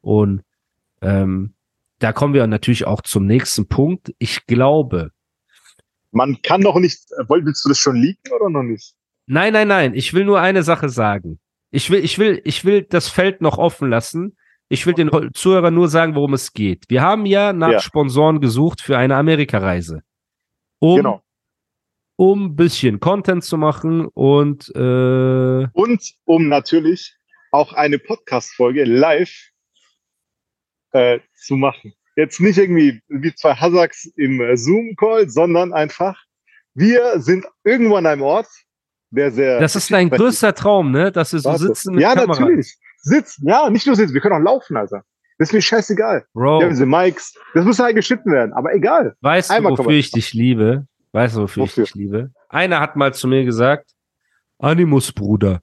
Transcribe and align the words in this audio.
Und 0.00 0.42
ähm, 1.02 1.54
da 1.98 2.12
kommen 2.12 2.34
wir 2.34 2.46
natürlich 2.46 2.86
auch 2.86 3.02
zum 3.02 3.26
nächsten 3.26 3.68
Punkt. 3.68 4.14
Ich 4.18 4.46
glaube, 4.46 5.10
Man 6.12 6.40
kann 6.42 6.62
doch 6.62 6.76
nicht, 6.78 7.10
äh, 7.12 7.24
willst 7.28 7.64
du 7.64 7.68
das 7.68 7.78
schon 7.78 7.96
leaken 7.96 8.32
oder 8.32 8.48
noch 8.50 8.62
nicht? 8.62 8.94
nein, 9.26 9.52
nein, 9.52 9.68
nein, 9.68 9.94
ich 9.94 10.12
will 10.12 10.24
nur 10.24 10.40
eine 10.40 10.62
Sache 10.62 10.88
sagen. 10.88 11.38
Ich 11.70 11.88
will, 11.90 12.04
ich 12.04 12.18
will, 12.18 12.40
ich 12.44 12.64
will 12.64 12.82
das 12.82 13.08
Feld 13.08 13.40
noch 13.42 13.58
offen 13.58 13.88
lassen. 13.90 14.36
Ich 14.68 14.86
will 14.86 14.94
den 14.94 15.10
Zuhörern 15.34 15.74
nur 15.74 15.88
sagen, 15.88 16.14
worum 16.16 16.34
es 16.34 16.52
geht. 16.52 16.84
Wir 16.88 17.02
haben 17.02 17.26
ja 17.26 17.52
nach 17.52 17.70
Ja. 17.72 17.80
Sponsoren 17.80 18.40
gesucht 18.40 18.80
für 18.80 18.96
eine 18.98 19.16
Amerikareise. 19.16 20.02
Um, 20.80 20.96
Genau. 20.96 21.22
um 22.16 22.46
ein 22.46 22.56
bisschen 22.56 22.98
Content 23.00 23.44
zu 23.44 23.56
machen 23.56 24.06
und 24.06 24.68
äh, 24.74 25.66
Und 25.72 26.14
um 26.24 26.48
natürlich 26.48 27.14
auch 27.52 27.72
eine 27.72 27.98
Podcast-Folge 27.98 28.84
live 28.84 29.49
äh, 30.92 31.20
zu 31.36 31.56
machen. 31.56 31.92
Jetzt 32.16 32.40
nicht 32.40 32.58
irgendwie 32.58 33.00
wie 33.08 33.34
zwei 33.34 33.54
Hazaks 33.54 34.06
im 34.16 34.40
äh, 34.40 34.56
Zoom-Call, 34.56 35.28
sondern 35.30 35.72
einfach, 35.72 36.18
wir 36.74 37.20
sind 37.20 37.46
irgendwo 37.64 37.96
an 37.96 38.06
einem 38.06 38.22
Ort, 38.22 38.48
der 39.10 39.30
sehr. 39.30 39.58
das 39.60 39.74
ist 39.76 39.90
dein 39.92 40.10
größter 40.10 40.54
Traum, 40.54 40.90
ne? 40.92 41.10
Dass 41.10 41.32
wir 41.32 41.40
so 41.40 41.48
Warte. 41.50 41.66
sitzen 41.66 41.94
mit 41.94 42.02
Ja, 42.02 42.14
Kamera. 42.14 42.40
natürlich. 42.40 42.76
Sitzen, 43.02 43.48
ja, 43.48 43.68
nicht 43.70 43.86
nur 43.86 43.96
sitzen, 43.96 44.12
wir 44.14 44.20
können 44.20 44.34
auch 44.36 44.52
laufen, 44.52 44.76
Alter. 44.76 45.02
Das 45.38 45.48
ist 45.48 45.52
mir 45.54 45.62
scheißegal. 45.62 46.26
Bro, 46.34 46.58
Wir 46.58 46.64
haben 46.66 46.70
diese 46.70 46.84
Mikes, 46.86 47.34
das 47.54 47.64
muss 47.64 47.78
halt 47.78 47.96
geschnitten 47.96 48.30
werden, 48.30 48.52
aber 48.52 48.74
egal. 48.74 49.14
weißt 49.22 49.48
du, 49.50 49.54
einmal 49.54 49.72
wofür 49.72 49.84
kann 49.86 49.92
man- 49.92 49.98
ich 50.00 50.10
dich 50.10 50.34
liebe? 50.34 50.86
Weißt 51.12 51.36
du, 51.36 51.42
wofür, 51.42 51.62
Wofür? 51.64 51.84
ich 51.84 51.92
dich 51.92 52.00
liebe? 52.00 52.30
Einer 52.48 52.78
hat 52.80 52.94
mal 52.96 53.12
zu 53.14 53.26
mir 53.26 53.44
gesagt, 53.44 53.90
Animus, 54.58 55.10
Bruder, 55.12 55.60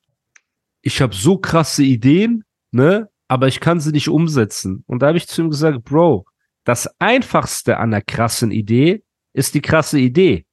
ich 0.81 1.01
habe 1.01 1.13
so 1.13 1.37
krasse 1.37 1.83
Ideen, 1.83 2.43
ne? 2.71 3.07
Aber 3.27 3.47
ich 3.47 3.59
kann 3.59 3.79
sie 3.79 3.91
nicht 3.91 4.09
umsetzen. 4.09 4.83
Und 4.87 5.01
da 5.01 5.07
habe 5.07 5.17
ich 5.17 5.27
zu 5.27 5.41
ihm 5.41 5.49
gesagt, 5.49 5.83
Bro, 5.83 6.25
das 6.63 6.89
einfachste 6.99 7.77
an 7.77 7.93
einer 7.93 8.01
krassen 8.01 8.51
Idee 8.51 9.03
ist 9.33 9.53
die 9.55 9.61
krasse 9.61 9.99
Idee. 9.99 10.45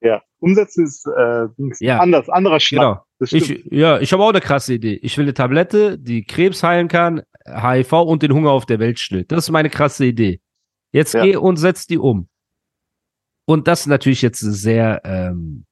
Ja, 0.00 0.22
umsetzen 0.38 0.84
ist 0.84 1.06
äh. 1.06 1.46
Ja. 1.80 1.98
anders, 1.98 2.28
anderer 2.28 2.60
Schnack. 2.60 3.04
Genau. 3.18 3.36
Ich, 3.42 3.64
ja, 3.70 4.00
ich 4.00 4.12
habe 4.12 4.22
auch 4.22 4.28
eine 4.30 4.40
krasse 4.40 4.74
Idee. 4.74 4.98
Ich 5.02 5.16
will 5.16 5.24
eine 5.24 5.34
Tablette, 5.34 5.98
die 5.98 6.24
Krebs 6.24 6.62
heilen 6.62 6.88
kann, 6.88 7.22
HIV 7.46 7.92
und 7.92 8.22
den 8.22 8.32
Hunger 8.32 8.50
auf 8.50 8.66
der 8.66 8.78
Welt 8.78 8.98
stillt. 8.98 9.32
Das 9.32 9.44
ist 9.44 9.50
meine 9.50 9.70
krasse 9.70 10.04
Idee. 10.04 10.40
Jetzt 10.92 11.14
Ja. 11.14 11.24
geh 11.24 11.36
und 11.36 11.56
setz 11.56 11.86
die 11.86 11.98
um. 11.98 12.28
Und 13.46 13.66
das 13.66 13.80
ist 13.80 13.86
natürlich 13.86 14.22
jetzt 14.22 14.40
sehr 14.40 15.00
ähm, 15.04 15.64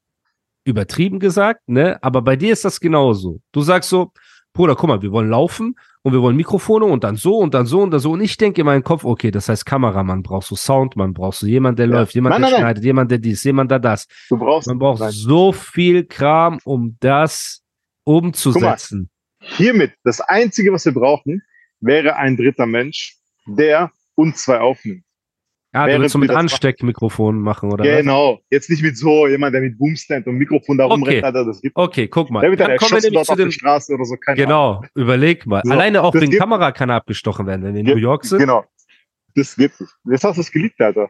übertrieben 0.65 1.19
gesagt, 1.19 1.69
ne? 1.69 2.03
Aber 2.03 2.23
bei 2.23 2.37
dir 2.37 2.53
ist 2.53 2.65
das 2.65 2.81
genauso. 2.81 3.41
Du 3.53 3.63
sagst 3.63 3.91
so, 3.91 4.13
Bruder, 4.55 4.77
guck 4.77 4.89
mal, 4.89 5.01
wir 5.03 5.13
wollen 5.13 5.31
laufen 5.31 5.77
und 6.03 6.13
wir 6.13 6.21
wollen 6.21 6.37
Mikrofone 6.37 6.85
und 6.85 7.05
dann 7.05 7.17
so 7.17 7.39
und 7.39 7.55
dann 7.55 7.65
so 7.65 7.81
und 7.81 7.91
dann 7.91 8.01
so. 8.01 8.11
Und 8.13 8.21
ich 8.21 8.37
denke 8.37 8.61
in 8.61 8.67
meinem 8.67 8.83
Kopf, 8.85 9.05
okay, 9.05 9.31
das 9.31 9.49
heißt 9.49 9.65
Kameramann 9.65 10.23
brauchst 10.23 10.51
du 10.51 10.57
Soundmann, 10.57 11.15
brauchst 11.15 11.41
du 11.43 11.47
jemand, 11.47 11.79
der 11.79 11.87
Ja. 11.87 11.93
läuft, 12.01 12.15
jemand, 12.15 12.35
Nein, 12.35 12.43
der 12.43 12.51
nein, 12.51 12.53
nein. 12.61 12.61
schneidet, 12.67 12.85
jemand, 12.85 13.11
der 13.11 13.19
dies, 13.19 13.43
jemand, 13.45 13.71
der 13.71 13.79
das. 13.79 14.07
du 14.29 14.37
brauchst, 14.37 14.69
Man 14.69 14.79
braucht 14.79 15.01
Nein. 15.01 15.11
so 15.13 15.53
viel 15.53 16.05
Kram, 16.05 16.59
um 16.65 16.97
das 17.01 17.63
umzusetzen. 18.05 19.09
hiermit, 19.41 19.93
das 20.05 20.21
Einzige, 20.21 20.73
was 20.73 20.85
wir 20.85 20.93
brauchen, 20.93 21.43
wäre 21.81 22.17
ein 22.17 22.37
dritter 22.37 22.67
Mensch, 22.67 23.17
der 23.47 23.91
uns 24.15 24.43
zwei 24.43 24.61
aufnimmt. 24.61 25.05
Ja, 25.75 25.85
du 25.85 25.89
während 25.89 26.03
willst 26.03 26.15
du 26.15 26.19
mit 26.19 26.29
wir 26.29 26.35
das 26.35 26.41
Ansteckmikrofonen 26.41 27.41
machen, 27.41 27.73
oder 27.73 27.83
was? 27.85 27.97
genau. 28.01 28.41
Jetzt 28.51 28.69
nicht 28.69 28.83
mit 28.83 28.97
so 28.99 29.27
jemand, 29.27 29.55
der 29.55 29.63
mit 29.63 29.79
Boomstand 29.79 30.27
und 30.27 30.35
Mikrofon 30.37 30.77
da 30.77 30.85
Okay. 30.85 30.93
rumrennt, 30.95 31.25
Alter, 31.25 31.45
das 31.47 31.63
gibt 31.63 31.75
Okay, 31.77 32.09
guck 32.09 32.31
mal. 32.31 32.41
Der 32.43 32.51
wird 32.51 32.61
dann 32.61 32.69
Dann 32.69 32.77
kommen 32.79 33.03
wir 33.03 33.11
dort 33.11 33.29
auf 33.31 33.37
der 33.37 33.47
den, 33.47 33.53
Straße 33.53 33.95
oder 33.95 34.05
so, 34.05 34.17
keine 34.17 34.37
Ahnung. 34.47 34.81
genau, 34.83 34.85
überleg 34.95 35.47
mal. 35.47 35.63
So, 35.65 35.73
Alleine 35.73 36.03
auch 36.03 36.13
wegen 36.15 36.31
gibt- 36.31 36.41
Kamera 36.41 36.73
kann 36.73 36.91
abgestochen 36.91 37.47
werden, 37.47 37.63
wenn 37.65 37.73
wir 37.75 37.81
in 37.81 37.87
New 37.87 37.97
York 37.97 38.25
sind. 38.27 38.39
Genau. 38.41 38.65
Das 39.35 39.57
gibt 39.57 39.81
es. 39.81 39.95
Jetzt 40.11 40.25
hast 40.25 40.37
du 40.37 40.43
es 40.43 40.51
geliebt, 40.53 40.79
Alter. 40.79 41.09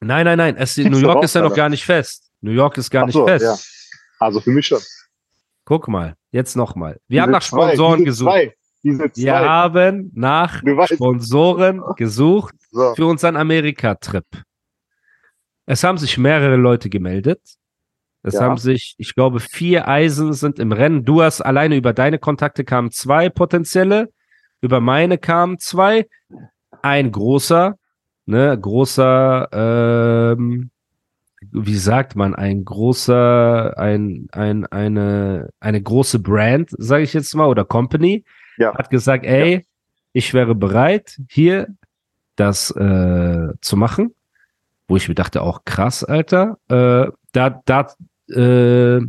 Nein, 0.00 0.26
nein, 0.26 0.36
nein. 0.38 0.56
Es, 0.56 0.76
New 0.76 0.98
York 0.98 1.16
auch, 1.16 1.22
ist 1.24 1.34
ja 1.34 1.40
noch 1.40 1.54
gar 1.56 1.70
nicht 1.70 1.84
fest. 1.84 2.30
New 2.42 2.50
York 2.52 2.76
ist 2.76 2.90
gar 2.90 3.02
Ach 3.02 3.06
nicht 3.06 3.14
so, 3.14 3.26
fest. 3.26 3.44
ja. 3.44 3.56
Also 4.26 4.40
für 4.40 4.50
mich 4.50 4.66
schon. 4.66 4.80
Guck 5.64 5.88
mal, 5.88 6.14
jetzt 6.32 6.54
nochmal. 6.54 6.98
Wir 7.08 7.22
haben 7.22 7.28
Diese 7.30 7.32
nach 7.32 7.42
zwei, 7.42 7.66
Sponsoren 7.68 7.98
diese 8.00 8.06
gesucht. 8.06 8.30
Zwei, 8.30 8.54
diese 8.82 9.10
zwei. 9.12 9.22
Wir 9.22 9.38
haben 9.40 10.10
nach 10.14 10.62
Sponsoren 10.86 11.82
gesucht 11.96 12.54
so. 12.70 12.94
für 12.94 13.06
unseren 13.06 13.36
Amerika-Trip. 13.36 14.26
Es 15.66 15.84
haben 15.84 15.98
sich 15.98 16.16
mehrere 16.16 16.56
Leute 16.56 16.88
gemeldet. 16.88 17.40
Es 18.22 18.34
Ja. 18.34 18.42
haben 18.42 18.56
sich, 18.56 18.94
ich 18.98 19.14
glaube, 19.14 19.40
vier 19.40 19.86
Eisen 19.86 20.32
sind 20.32 20.58
im 20.58 20.72
Rennen. 20.72 21.04
Du 21.04 21.22
hast 21.22 21.40
alleine 21.40 21.76
über 21.76 21.92
deine 21.92 22.18
Kontakte 22.18 22.64
kamen 22.64 22.90
zwei 22.90 23.28
potenzielle, 23.28 24.10
über 24.60 24.80
meine 24.80 25.18
kamen 25.18 25.58
zwei. 25.58 26.06
Ein 26.82 27.12
großer, 27.12 27.76
ne, 28.26 28.58
großer, 28.58 29.48
ähm, 29.52 30.70
wie 31.52 31.76
sagt 31.76 32.16
man, 32.16 32.34
ein 32.34 32.64
großer, 32.64 33.78
ein, 33.78 34.26
ein, 34.32 34.66
eine, 34.66 35.50
eine 35.60 35.82
große 35.82 36.18
Brand, 36.18 36.70
sage 36.76 37.04
ich 37.04 37.14
jetzt 37.14 37.34
mal, 37.34 37.46
oder 37.46 37.64
Company, 37.64 38.24
Ja. 38.58 38.74
hat 38.74 38.90
gesagt, 38.90 39.24
ey, 39.24 39.64
ich 40.12 40.34
wäre 40.34 40.54
bereit, 40.54 41.18
hier 41.30 41.68
das 42.36 42.70
äh, 42.72 43.48
zu 43.60 43.76
machen. 43.76 44.14
Wo 44.86 44.96
ich 44.96 45.08
mir 45.08 45.14
dachte, 45.14 45.42
auch 45.42 45.64
krass, 45.64 46.02
Alter. 46.02 46.58
Äh, 46.68 47.10
da, 47.32 47.62
da, 47.66 47.88
äh, 48.30 49.00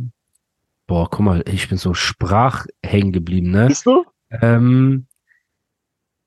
boah, 0.86 1.08
guck 1.10 1.20
mal, 1.20 1.42
ich 1.48 1.68
bin 1.68 1.78
so 1.78 1.94
sprach 1.94 2.66
hängen 2.84 3.12
geblieben, 3.12 3.50
ne? 3.50 3.66
Bist 3.68 3.86
du? 3.86 4.04
Ähm, 4.42 5.06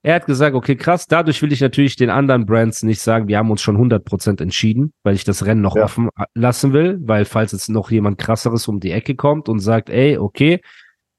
er 0.01 0.15
hat 0.15 0.25
gesagt, 0.25 0.55
okay, 0.55 0.75
krass, 0.75 1.07
dadurch 1.07 1.41
will 1.41 1.53
ich 1.53 1.61
natürlich 1.61 1.95
den 1.95 2.09
anderen 2.09 2.45
Brands 2.45 2.83
nicht 2.83 2.99
sagen, 2.99 3.27
wir 3.29 3.37
haben 3.37 3.51
uns 3.51 3.61
schon 3.61 3.77
100% 3.77 4.41
entschieden, 4.41 4.91
weil 5.03 5.15
ich 5.15 5.23
das 5.23 5.45
Rennen 5.45 5.61
noch 5.61 5.75
Ja. 5.77 5.83
offen 5.85 6.09
lassen 6.33 6.73
will, 6.73 6.97
weil 7.03 7.23
falls 7.23 7.53
jetzt 7.53 7.69
noch 7.69 7.89
jemand 7.91 8.17
krasseres 8.17 8.67
um 8.67 8.79
die 8.79 8.91
Ecke 8.91 9.15
kommt 9.15 9.47
und 9.49 9.59
sagt, 9.59 9.89
ey, 9.89 10.17
okay, 10.17 10.61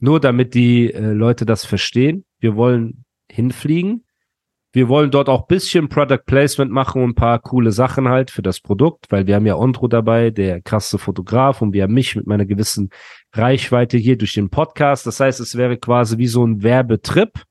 nur 0.05 0.21
damit 0.21 0.55
die 0.55 0.93
äh, 0.93 1.13
Leute 1.13 1.47
das 1.47 1.65
verstehen, 1.65 2.25
wir 2.39 2.57
wollen 2.57 3.05
hinfliegen, 3.31 4.05
wir 4.73 4.89
wollen 4.89 5.11
dort 5.11 5.29
auch 5.29 5.47
bisschen 5.47 5.89
Product 5.89 6.25
Placement 6.27 6.71
machen 6.71 7.03
und 7.03 7.11
ein 7.11 7.15
paar 7.15 7.39
coole 7.39 7.73
Sachen 7.73 8.09
halt 8.09 8.31
für 8.31 8.43
das 8.43 8.61
Produkt, 8.61 9.07
weil 9.11 9.27
wir 9.27 9.37
haben 9.37 9.47
ja 9.47 9.57
Ondro 9.57 9.89
dabei, 9.89 10.31
der 10.31 10.61
krasse 10.61 10.99
Fotograf 10.99 11.63
und 11.63 11.73
wir 11.73 11.85
haben 11.85 11.95
mich 11.95 12.17
mit 12.17 12.27
meiner 12.27 12.45
gewissen 12.45 12.91
Reichweite 13.33 13.97
hier 13.97 14.19
durch 14.19 14.35
den 14.35 14.51
Podcast. 14.51 15.07
Das 15.07 15.21
heißt, 15.21 15.41
es 15.41 15.57
wäre 15.57 15.79
quasi 15.79 16.19
wie 16.19 16.27
so 16.27 16.45
ein 16.45 16.63
Werbetrip, 16.63 17.43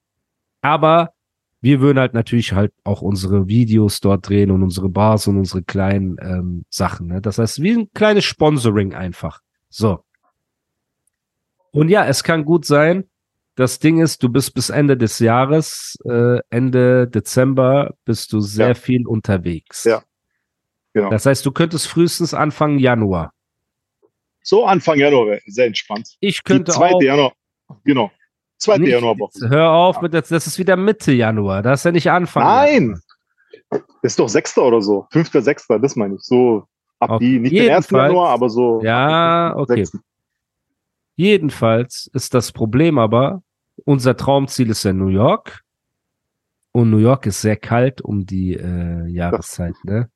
aber 0.62 1.14
wir 1.60 1.80
würden 1.80 1.98
halt 1.98 2.14
natürlich 2.14 2.54
halt 2.54 2.74
auch 2.84 3.02
unsere 3.02 3.48
Videos 3.48 4.00
dort 4.00 4.30
drehen 4.30 4.52
und 4.52 4.62
unsere 4.62 4.90
Bars 4.90 5.28
und 5.28 5.38
unsere 5.38 5.64
kleinen 5.64 6.18
ähm, 6.20 6.66
Sachen. 6.70 7.08
Ne? 7.08 7.22
Das 7.22 7.40
heißt, 7.40 7.64
wie 7.64 7.72
ein 7.72 7.88
kleines 7.94 8.26
Sponsoring 8.26 8.94
einfach. 8.94 9.40
So. 9.70 10.04
Und 11.74 11.90
ja, 11.90 12.06
es 12.06 12.24
kann 12.24 12.46
gut 12.46 12.66
sein. 12.66 13.06
Das 13.56 13.80
Ding 13.80 14.00
ist, 14.00 14.24
du 14.24 14.30
bist 14.30 14.54
bis 14.56 14.70
Ende 14.70 14.98
des 14.98 15.20
Jahres, 15.20 15.98
äh, 16.06 16.40
Ende 16.50 17.08
Dezember, 17.08 17.94
bist 18.06 18.32
du 18.34 18.40
sehr 18.40 18.70
Ja. 18.70 18.74
viel 18.74 19.06
unterwegs. 19.06 19.84
Ja. 19.84 20.02
Genau. 20.94 21.10
Das 21.10 21.26
heißt, 21.26 21.46
du 21.46 21.52
könntest 21.52 21.88
frühestens 21.88 22.34
Anfang 22.34 22.78
Januar. 22.80 23.32
So 24.44 24.66
Anfang 24.66 24.98
Januar 25.00 25.28
wäre 25.28 25.42
sehr 25.48 25.66
entspannt. 25.68 26.16
Ich 26.20 26.38
Die 26.38 26.44
könnte 26.44 26.72
zweite 26.72 26.96
auch. 26.96 27.02
Januar. 27.02 27.34
Genau. 27.84 28.12
Zweite 28.58 28.82
Nicht, 28.82 28.92
Januarwoche. 28.92 29.50
hör 29.50 29.72
auf 29.72 30.02
mit 30.02 30.14
das, 30.14 30.30
das 30.30 30.48
ist 30.48 30.58
wieder 30.60 30.76
Mitte 30.78 31.12
Januar. 31.12 31.62
Das 31.64 31.82
ist 31.82 31.84
ja 31.86 31.92
nicht 31.92 32.10
Anfang. 32.12 32.44
Nein! 32.44 33.00
Das 33.70 33.82
ist 34.14 34.20
doch 34.20 34.30
Sechster 34.30 34.64
oder 34.64 34.82
so. 34.82 35.08
Fünfter, 35.12 35.42
Sechster, 35.42 35.80
das 35.80 35.96
meine 35.96 36.16
ich. 36.16 36.22
So 36.22 36.64
ab 37.00 37.12
Auf 37.12 37.20
die, 37.20 37.40
nicht 37.40 37.52
den 37.52 37.64
jeden 37.64 37.76
1. 37.76 37.88
Fall. 37.88 38.08
Januar, 38.08 38.30
aber 38.30 38.50
so. 38.50 38.82
Ja, 38.84 39.54
okay. 39.58 39.84
6.. 39.86 40.00
Jedenfalls 41.16 42.10
ist 42.14 42.34
das 42.34 42.52
Problem 42.52 42.98
aber, 42.98 43.44
unser 43.86 44.18
Traumziel 44.18 44.70
ist 44.70 44.84
ja 44.84 44.94
New 44.94 45.08
York. 45.08 45.62
Und 46.72 46.90
New 46.90 46.98
York 46.98 47.28
ist 47.28 47.42
sehr 47.42 47.56
kalt 47.56 48.02
um 48.02 48.26
die 48.26 48.56
äh, 48.56 49.08
Jahreszeit, 49.08 49.76
ne? 49.84 50.10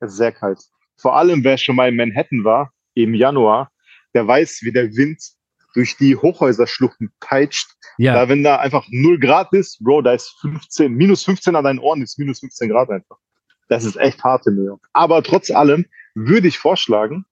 Es 0.00 0.12
ist 0.12 0.18
sehr 0.18 0.32
kalt. 0.32 0.60
Vor 0.96 1.16
allem, 1.16 1.42
wer 1.42 1.56
schon 1.56 1.76
mal 1.76 1.88
in 1.88 1.96
Manhattan 1.96 2.44
war, 2.44 2.72
im 2.94 3.14
Januar, 3.14 3.70
der 4.14 4.26
weiß, 4.26 4.60
wie 4.62 4.72
der 4.72 4.94
Wind 4.94 5.22
durch 5.74 5.96
die 5.96 6.16
Hochhäuserschluchten 6.16 7.10
peitscht. 7.20 7.70
Ja, 7.98 8.14
Da, 8.14 8.28
wenn 8.28 8.42
da 8.42 8.56
einfach 8.56 8.86
0 8.90 9.18
Grad 9.18 9.52
ist, 9.52 9.82
Bro, 9.82 10.02
da 10.02 10.12
ist 10.12 10.36
15, 10.40 10.92
minus 10.92 11.24
15 11.24 11.56
an 11.56 11.64
deinen 11.64 11.78
Ohren 11.78 12.02
ist 12.02 12.18
minus 12.18 12.40
15 12.40 12.68
Grad 12.68 12.90
einfach. 12.90 13.16
Das 13.68 13.84
ist 13.84 13.96
echt 13.96 14.22
hart 14.22 14.46
in 14.46 14.56
New 14.56 14.64
York. 14.64 14.86
Aber 14.92 15.22
trotz 15.22 15.50
allem 15.50 15.86
würde 16.14 16.48
ich 16.48 16.58
vorschlagen, 16.58 17.24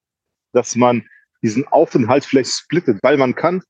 dass 0.53 0.75
man 0.75 1.07
diesen 1.41 1.67
Aufenthalt 1.67 2.25
vielleicht 2.25 2.51
splittet, 2.51 2.99
weil 3.03 3.17
man 3.17 3.35
kann 3.35 3.61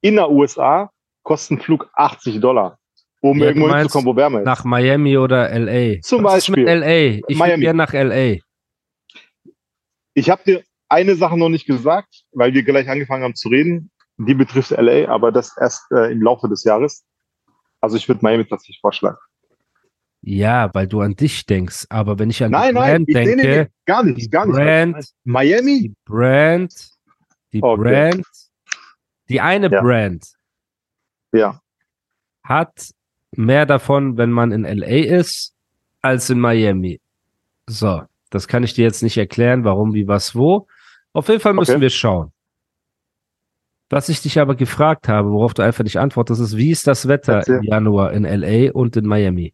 in 0.00 0.16
der 0.16 0.30
USA 0.30 0.90
kostet 1.22 1.58
ein 1.58 1.60
Flug 1.62 1.90
80 1.94 2.40
Dollar, 2.40 2.78
um 3.20 3.38
Ja, 3.38 3.46
irgendwo 3.48 3.74
hinzukommen, 3.74 4.06
wo 4.06 4.16
wärmer 4.16 4.40
ist. 4.40 4.46
nach 4.46 4.64
Miami 4.64 5.18
oder 5.18 5.50
LA. 5.58 6.00
Zum 6.00 6.24
Was 6.24 6.46
Beispiel. 6.46 6.66
LA. 6.66 7.20
Ich 7.28 7.38
Miami. 7.38 7.62
gerne 7.62 7.76
nach 7.76 7.92
LA. 7.92 8.38
Ich 10.14 10.30
habe 10.30 10.42
dir 10.44 10.62
eine 10.88 11.14
Sache 11.14 11.38
noch 11.38 11.48
nicht 11.48 11.66
gesagt, 11.66 12.24
weil 12.32 12.52
wir 12.54 12.62
gleich 12.62 12.88
angefangen 12.88 13.22
haben 13.24 13.34
zu 13.36 13.48
reden. 13.48 13.90
Die 14.16 14.34
betrifft 14.34 14.70
LA, 14.72 15.08
aber 15.08 15.32
das 15.32 15.56
erst 15.58 15.90
äh, 15.92 16.10
im 16.12 16.22
Laufe 16.22 16.48
des 16.48 16.64
Jahres. 16.64 17.04
Also 17.80 17.96
ich 17.96 18.08
würde 18.08 18.20
Miami 18.22 18.44
tatsächlich 18.44 18.80
vorschlagen. 18.80 19.16
Ja, 20.22 20.68
weil 20.74 20.86
du 20.86 21.00
an 21.00 21.14
dich 21.16 21.46
denkst. 21.46 21.86
Aber 21.88 22.18
wenn 22.18 22.28
ich 22.30 22.42
an 22.44 22.50
Nein, 22.50 22.74
die 22.74 22.80
nein, 22.80 22.90
Brand 23.06 23.08
ich, 23.08 23.14
denke, 23.14 23.36
nee, 23.36 23.66
gar 23.86 24.04
die 24.04 24.12
nicht, 24.12 24.30
gar 24.30 24.46
nicht. 24.46 24.54
Brand, 24.56 25.06
Miami? 25.24 25.80
die 25.80 25.94
Brand, 26.04 26.90
die 27.52 27.62
Okay. 27.62 27.82
Brand, 27.82 28.26
die 29.28 29.40
eine 29.40 29.70
Ja. 29.70 29.80
Brand 29.80 30.26
Ja. 31.32 31.60
hat 32.44 32.90
mehr 33.36 33.64
davon, 33.64 34.16
wenn 34.18 34.30
man 34.30 34.52
in 34.52 34.64
LA 34.64 35.16
ist, 35.18 35.54
als 36.02 36.28
in 36.28 36.38
Miami. 36.40 37.00
So, 37.68 38.02
das 38.30 38.46
kann 38.48 38.62
ich 38.64 38.74
dir 38.74 38.82
jetzt 38.84 39.02
nicht 39.02 39.16
erklären, 39.16 39.64
warum, 39.64 39.94
wie, 39.94 40.06
was, 40.08 40.34
wo. 40.34 40.66
Auf 41.12 41.28
jeden 41.28 41.40
Fall 41.40 41.54
müssen 41.54 41.72
Okay. 41.72 41.80
wir 41.80 41.90
schauen. 41.90 42.32
Was 43.88 44.08
ich 44.08 44.20
dich 44.22 44.38
aber 44.38 44.54
gefragt 44.54 45.08
habe, 45.08 45.30
worauf 45.30 45.54
du 45.54 45.62
einfach 45.62 45.82
nicht 45.82 45.98
antwortest, 45.98 46.40
ist, 46.40 46.56
wie 46.56 46.70
ist 46.70 46.86
das 46.86 47.08
Wetter 47.08 47.38
Erzähl. 47.38 47.56
im 47.58 47.62
Januar 47.64 48.12
in 48.12 48.24
LA 48.24 48.70
und 48.72 48.96
in 48.96 49.06
Miami? 49.06 49.52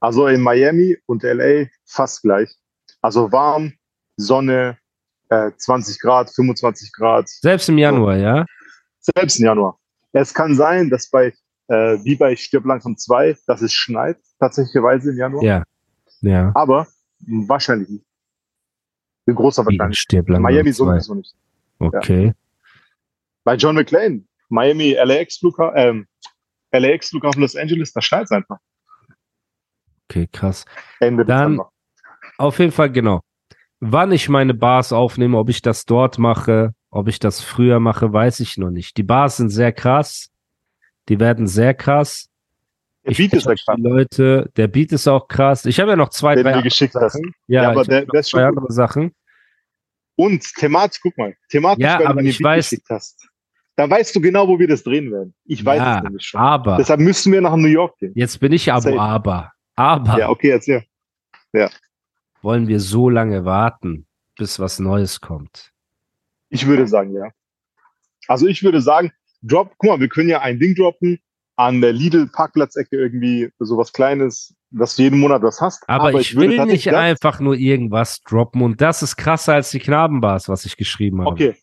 Also 0.00 0.26
in 0.26 0.40
Miami 0.40 0.96
und 1.06 1.22
LA 1.22 1.66
fast 1.84 2.22
gleich. 2.22 2.50
Also 3.00 3.32
warm, 3.32 3.72
Sonne, 4.16 4.78
äh, 5.28 5.50
20 5.56 6.00
Grad, 6.00 6.30
25 6.30 6.92
Grad, 6.92 7.28
Selbst 7.28 7.68
im 7.68 7.78
Januar, 7.78 8.16
ja? 8.16 8.44
selbst 9.00 9.38
im 9.38 9.46
Januar. 9.46 9.78
Es 10.12 10.32
kann 10.32 10.54
sein, 10.54 10.90
dass 10.90 11.08
bei, 11.10 11.32
äh, 11.68 11.98
wie 12.04 12.16
bei 12.16 12.34
Stirb 12.36 12.64
langsam 12.64 12.96
2, 12.96 13.36
dass 13.46 13.62
es 13.62 13.72
schneit, 13.72 14.18
tatsächlicherweise 14.38 15.10
im 15.10 15.18
Januar. 15.18 15.42
Ja. 15.42 15.64
Ja. 16.20 16.52
Aber 16.54 16.86
wahrscheinlich 17.26 17.88
nicht. 17.88 18.04
Ein 19.26 19.34
großer 19.34 19.62
Wie 19.62 19.78
Wahrscheinlich. 19.78 19.98
stirbt 19.98 20.28
langsam 20.28 20.42
Miami 20.42 20.72
sowieso 20.72 21.14
nicht. 21.14 21.34
Okay. 21.78 22.32
Bei 23.44 23.54
John 23.56 23.74
McClane, 23.74 24.24
Miami, 24.48 24.96
LAX 25.02 25.38
Flughafen, 25.38 25.76
ähm, 25.76 26.06
LAX 26.72 27.10
Flughafen 27.10 27.42
Los 27.42 27.56
Angeles, 27.56 27.92
da 27.92 28.00
schneit 28.00 28.24
es 28.24 28.30
einfach. 28.30 28.58
Okay, 30.08 30.28
krass. 30.32 30.64
Ende 31.00 31.24
Dann- 31.24 31.52
Dezember. 31.52 31.70
Auf 32.38 32.58
jeden 32.58 32.72
Fall, 32.72 32.90
genau. 32.92 33.22
Wann 33.80 34.12
ich 34.12 34.28
meine 34.28 34.54
Bars 34.54 34.92
aufnehme, 34.92 35.38
ob 35.38 35.48
ich 35.48 35.62
das 35.62 35.84
dort 35.84 36.18
mache, 36.18 36.74
ob 36.90 37.08
ich 37.08 37.18
das 37.18 37.40
früher 37.40 37.78
mache, 37.80 38.12
weiß 38.12 38.40
ich 38.40 38.56
noch 38.58 38.70
nicht. 38.70 38.96
Die 38.96 39.02
Bars 39.02 39.36
sind 39.38 39.50
sehr 39.50 39.72
krass. 39.72 40.30
Die 41.08 41.20
werden 41.20 41.46
sehr 41.46 41.74
krass. 41.74 42.28
Der 43.04 43.12
Ich 43.12 43.18
Beat 43.18 43.34
ist 43.34 43.46
krass, 43.46 43.60
Leute, 43.78 44.50
der 44.56 44.66
Beat 44.68 44.92
ist 44.92 45.06
auch 45.06 45.28
krass. 45.28 45.64
Ich 45.66 45.78
habe 45.78 45.90
ja 45.90 45.96
noch 45.96 46.08
zwei, 46.08 46.34
den 46.34 46.42
drei 46.44 46.50
du 46.52 46.56
andere 46.58 46.68
geschickt 46.70 46.94
hast. 46.94 47.12
Sachen. 47.12 47.32
Ja, 47.46 47.62
Ja, 47.64 47.70
aber 47.70 47.84
der- 47.84 48.06
der 48.06 48.20
ist 48.20 48.30
schon 48.30 48.40
zwei 48.40 48.48
gut. 48.48 48.58
andere 48.58 48.72
Sachen. 48.72 49.12
Und 50.16 50.42
thematisch, 50.54 51.00
guck 51.02 51.16
mal, 51.18 51.34
thematisch, 51.50 51.84
Ja, 51.84 51.98
du 51.98 52.04
aber 52.06 52.14
mir 52.14 52.22
den 52.22 52.30
ich 52.30 52.38
Beat 52.38 52.46
weiß- 52.46 52.56
geschickt 52.70 52.86
hast. 52.90 53.28
Da 53.76 53.88
weißt 53.88 54.16
du 54.16 54.20
genau, 54.22 54.48
wo 54.48 54.58
wir 54.58 54.66
das 54.66 54.82
drehen 54.82 55.12
werden. 55.12 55.34
Ich 55.44 55.62
weiß 55.64 55.78
ja, 55.78 55.98
es 55.98 56.02
nämlich 56.02 56.26
schon. 56.26 56.40
aber 56.40 56.78
Deshalb 56.78 56.98
müssen 57.00 57.30
wir 57.32 57.42
nach 57.42 57.54
New 57.56 57.68
York 57.68 57.98
gehen. 57.98 58.12
jetzt 58.14 58.40
bin 58.40 58.52
ich 58.52 58.64
Safe. 58.64 58.98
Aber. 58.98 59.52
Aber 59.76 60.18
Ja, 60.18 60.28
okay, 60.30 60.50
erzähl. 60.50 60.84
wollen 62.42 62.68
wir 62.68 62.80
so 62.80 63.08
lange 63.08 63.44
warten, 63.44 64.06
bis 64.36 64.58
was 64.58 64.78
Neues 64.78 65.20
kommt? 65.20 65.72
Ich 66.48 66.66
würde 66.66 66.86
sagen, 66.86 67.12
ja. 67.12 67.30
Also 68.28 68.46
ich 68.46 68.62
würde 68.62 68.80
sagen, 68.80 69.12
drop, 69.42 69.74
guck 69.78 69.90
mal, 69.90 70.00
wir 70.00 70.08
können 70.08 70.28
ja 70.28 70.40
ein 70.40 70.58
Ding 70.58 70.74
droppen 70.74 71.18
an 71.56 71.80
der 71.80 71.92
Lidl-Parkplatzecke 71.92 72.96
irgendwie 72.96 73.50
sowas 73.58 73.92
Kleines, 73.92 74.54
dass 74.70 74.96
du 74.96 75.02
jeden 75.02 75.18
Monat 75.18 75.42
was 75.42 75.60
hast. 75.60 75.88
Aber, 75.88 76.12
ich, 76.14 76.36
würde 76.36 76.58
will 76.58 76.66
nicht 76.66 76.92
einfach 76.92 77.40
nur 77.40 77.54
irgendwas 77.54 78.20
droppen 78.20 78.62
und 78.62 78.80
das 78.80 79.02
ist 79.02 79.16
krasser 79.16 79.54
als 79.54 79.70
die 79.70 79.78
Knabenbars, 79.78 80.48
was 80.48 80.66
ich 80.66 80.76
geschrieben 80.76 81.20
habe. 81.20 81.30
Okay, 81.30 81.56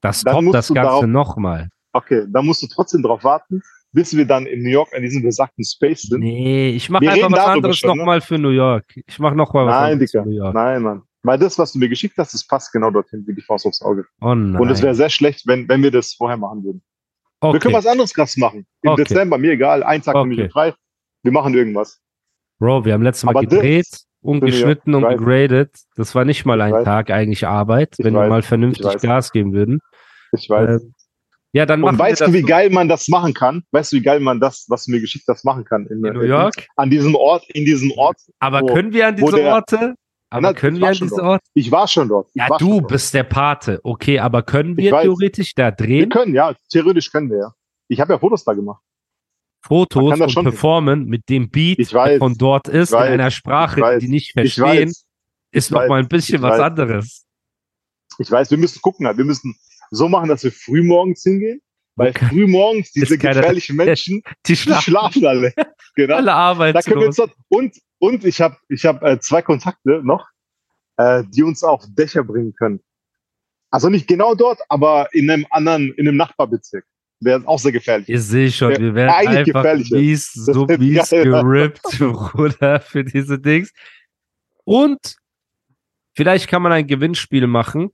das 0.00 0.22
dann 0.24 0.44
musst 0.44 0.54
das 0.54 0.74
Ganze 0.74 1.06
nochmal. 1.06 1.68
okay, 1.92 2.26
dann 2.28 2.46
musst 2.46 2.62
du 2.62 2.66
trotzdem 2.66 3.02
drauf 3.02 3.22
warten, 3.24 3.62
bis 3.92 4.16
wir 4.16 4.26
dann 4.26 4.46
in 4.46 4.62
New 4.62 4.70
York 4.70 4.92
an 4.94 5.02
diesem 5.02 5.22
besagten 5.22 5.64
Space 5.64 6.02
sind. 6.02 6.20
Nee, 6.20 6.70
ich 6.70 6.90
mache 6.90 7.02
Wir 7.02 7.12
einfach 7.12 7.30
was 7.32 7.38
anderes 7.46 7.82
ne? 7.82 7.88
nochmal 7.88 8.20
für 8.20 8.38
New 8.38 8.50
York. 8.50 8.84
Ich 9.06 9.18
mache 9.18 9.34
nochmal 9.34 9.66
was 9.66 9.74
Nein, 9.74 9.92
anderes 9.92 10.10
Dicker. 10.10 10.24
für 10.24 10.28
New 10.30 10.36
York. 10.36 10.54
Nein, 10.54 10.82
Mann. 10.82 11.02
Weil 11.22 11.38
das, 11.38 11.58
was 11.58 11.72
du 11.72 11.78
mir 11.78 11.88
geschickt 11.88 12.16
hast, 12.18 12.32
das 12.32 12.46
passt 12.46 12.72
genau 12.72 12.90
dorthin 12.90 13.24
wie 13.26 13.34
die 13.34 13.42
Faust 13.42 13.66
aufs 13.66 13.82
Auge. 13.82 14.04
Oh 14.20 14.34
nein. 14.34 14.60
Und 14.60 14.70
es 14.70 14.82
wäre 14.82 14.94
sehr 14.94 15.10
schlecht, 15.10 15.46
wenn, 15.46 15.68
wenn 15.68 15.82
wir 15.82 15.90
das 15.90 16.12
vorher 16.14 16.36
machen 16.36 16.62
würden. 16.64 16.82
Wir 17.40 17.52
können 17.60 17.74
okay. 17.74 17.74
was 17.74 17.86
anderes 17.86 18.12
krass 18.14 18.36
machen. 18.36 18.66
Im 18.82 18.90
Okay. 18.92 19.04
Dezember, 19.04 19.38
mir 19.38 19.52
egal, 19.52 19.82
ein 19.82 20.02
Tag 20.02 20.14
Okay. 20.16 20.28
bin 20.36 20.44
ich 20.46 20.52
frei. 20.52 20.74
Wir 21.22 21.32
machen 21.32 21.54
irgendwas. 21.54 22.00
Bro, 22.58 22.84
wir 22.84 22.92
haben 22.94 23.02
letztes 23.02 23.24
Mal 23.24 23.30
Aber 23.32 23.40
gedreht 23.42 23.86
und 24.20 24.40
geschnitten 24.40 24.94
und 24.94 25.08
gegradet. 25.08 25.76
Das 25.96 26.14
war 26.14 26.24
nicht 26.24 26.44
mal 26.44 26.60
ein. 26.60 26.84
Tag 26.84 27.10
eigentlich 27.10 27.46
Arbeit, 27.46 27.94
Ich 27.98 28.04
wenn 28.04 28.14
wir 28.14 28.20
weiß. 28.22 28.28
mal 28.30 28.40
Ich 28.40 28.46
vernünftig. 28.46 29.00
Gas 29.00 29.30
geben 29.32 29.52
würden. 29.52 29.80
Ich 30.32 30.48
weiß. 30.50 30.82
Ähm, 30.82 30.94
ja, 31.52 31.64
dann 31.66 31.82
Und 31.82 31.98
weißt 31.98 32.20
wir 32.20 32.26
du, 32.26 32.32
das 32.32 32.42
wie 32.42 32.46
geil 32.46 32.70
man 32.70 32.88
das 32.88 33.08
machen 33.08 33.32
kann? 33.34 33.62
Weißt 33.70 33.92
du, 33.92 33.96
wie 33.96 34.02
geil 34.02 34.20
man 34.20 34.38
das, 34.40 34.66
was 34.68 34.84
du 34.84 34.90
mir 34.90 35.00
geschickt 35.00 35.24
hast, 35.28 35.44
machen 35.44 35.64
kann? 35.64 35.86
in 35.86 36.00
New 36.00 36.20
York. 36.22 36.66
An 36.76 36.90
diesem 36.90 37.14
Ort, 37.14 37.44
in 37.50 37.64
diesem 37.64 37.90
Ort. 37.92 38.18
Aber 38.38 38.60
wo- 38.60 38.66
können 38.66 38.92
wir 38.92 39.08
an 39.08 39.16
diese 39.16 39.32
der- 39.36 39.54
Orte? 39.54 39.94
Aber 40.30 40.42
Na, 40.42 40.52
können 40.52 40.76
ich 40.76 40.80
wir 40.80 40.82
war 40.82 40.88
an 40.90 40.94
schon 40.94 41.06
diese 41.08 41.20
dort. 41.20 41.28
Orte? 41.30 41.44
Ich 41.54 41.70
war 41.72 41.88
schon 41.88 42.08
dort. 42.08 42.28
Ich 42.34 42.34
Ja, 42.36 42.48
du 42.58 42.80
dort. 42.80 42.88
bist 42.88 43.14
der 43.14 43.22
Pate. 43.22 43.80
Okay, 43.82 44.18
aber 44.18 44.42
können 44.42 44.72
Ich 44.72 44.84
wir 44.84 44.92
weiß. 44.92 45.02
theoretisch 45.04 45.54
da 45.54 45.66
Wir 45.68 45.72
drehen? 45.72 46.10
können, 46.10 46.34
ja, 46.34 46.54
theoretisch 46.70 47.10
können 47.10 47.30
wir 47.30 47.38
ja. 47.38 47.52
Ich 47.88 47.98
habe 47.98 48.12
ja 48.12 48.18
Fotos 48.18 48.44
da 48.44 48.52
gemacht. 48.52 48.82
Fotos 49.62 50.18
das 50.18 50.36
und 50.36 50.44
performen 50.44 51.06
mit 51.06 51.28
dem 51.30 51.48
Beat, 51.50 51.78
Ich 51.78 51.88
der 51.90 51.98
weiß. 52.00 52.18
von 52.18 52.34
dort 52.34 52.68
ist, 52.68 52.90
Ich 52.90 52.94
weiß. 52.94 53.06
in 53.08 53.14
einer 53.14 53.30
Sprache, 53.30 53.80
Ich 53.80 53.82
weiß. 53.82 54.00
die 54.00 54.06
die 54.06 54.12
nicht 54.12 54.28
Ich 54.36 54.54
verstehen, 54.54 54.88
ist 54.90 55.06
Ich 55.50 55.70
noch 55.70 55.80
weiß. 55.80 55.88
mal 55.88 55.98
ein 56.00 56.08
bisschen 56.08 56.36
Ich 56.36 56.42
was 56.42 56.60
anderes. 56.60 57.24
Ich 58.18 58.30
weiß, 58.30 58.50
wir 58.50 58.58
müssen 58.58 58.80
gucken. 58.82 59.06
halt. 59.06 59.16
Wir 59.16 59.24
müssen 59.24 59.56
so 59.90 60.08
machen, 60.08 60.28
dass 60.28 60.44
wir 60.44 60.52
früh 60.52 60.82
morgens 60.82 61.22
hingehen. 61.22 61.60
Weil 61.96 62.10
Okay. 62.10 62.26
früh 62.26 62.46
morgens 62.46 62.92
diese 62.92 63.18
gefährlichen 63.18 63.74
Menschen, 63.76 64.22
Die 64.46 64.52
die 64.52 64.56
schlafen 64.56 64.82
schlafen 64.82 65.26
alle. 65.26 65.52
Genau. 65.96 66.14
alle 66.14 66.32
arbeitslos. 66.32 67.16
dort, 67.16 67.32
und, 67.48 67.74
und 67.98 68.24
ich 68.24 68.40
habe 68.40 68.56
ich 68.68 68.84
hab, 68.86 69.02
äh, 69.02 69.18
zwei 69.18 69.42
Kontakte 69.42 70.00
noch, 70.04 70.28
äh, 70.96 71.24
die 71.28 71.42
uns 71.42 71.64
auf 71.64 71.82
Dächer 71.88 72.22
bringen 72.22 72.54
können. 72.54 72.80
Also 73.70 73.88
nicht 73.88 74.06
genau 74.06 74.36
dort, 74.36 74.60
aber 74.68 75.08
in 75.12 75.28
einem 75.28 75.44
anderen, 75.50 75.92
in 75.94 76.06
einem 76.06 76.16
Nachbarbezirk. 76.16 76.84
Wäre 77.20 77.42
auch 77.48 77.58
sehr 77.58 77.72
gefährlich. 77.72 78.08
Ich 78.08 78.22
sehe 78.22 78.48
schon, 78.52 78.76
wir 78.78 78.94
werden 78.94 79.10
eigentlich 79.10 79.56
einfach 79.56 79.90
mies, 79.90 80.32
so 80.34 80.66
mies 80.66 81.10
gerippt, 81.10 81.82
Bruder, 81.98 82.80
für 82.80 83.02
diese 83.02 83.40
Dings. 83.40 83.72
Und 84.62 85.16
vielleicht 86.14 86.46
kann 86.46 86.62
man 86.62 86.70
ein 86.70 86.86
Gewinnspiel 86.86 87.48
machen, 87.48 87.90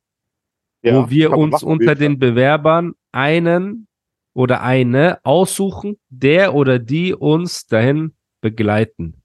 wo 0.85 1.11
wir 1.11 1.33
uns 1.37 1.63
unter 1.63 1.95
den 1.95 2.19
Bewerbern 2.19 2.95
einen 3.13 3.87
oder 4.35 4.63
eine 4.63 5.19
aussuchen, 5.25 5.97
der 6.09 6.55
oder 6.55 6.79
die 6.79 7.15
uns 7.15 7.67
dahin 7.67 8.15
begleiten. 8.41 9.23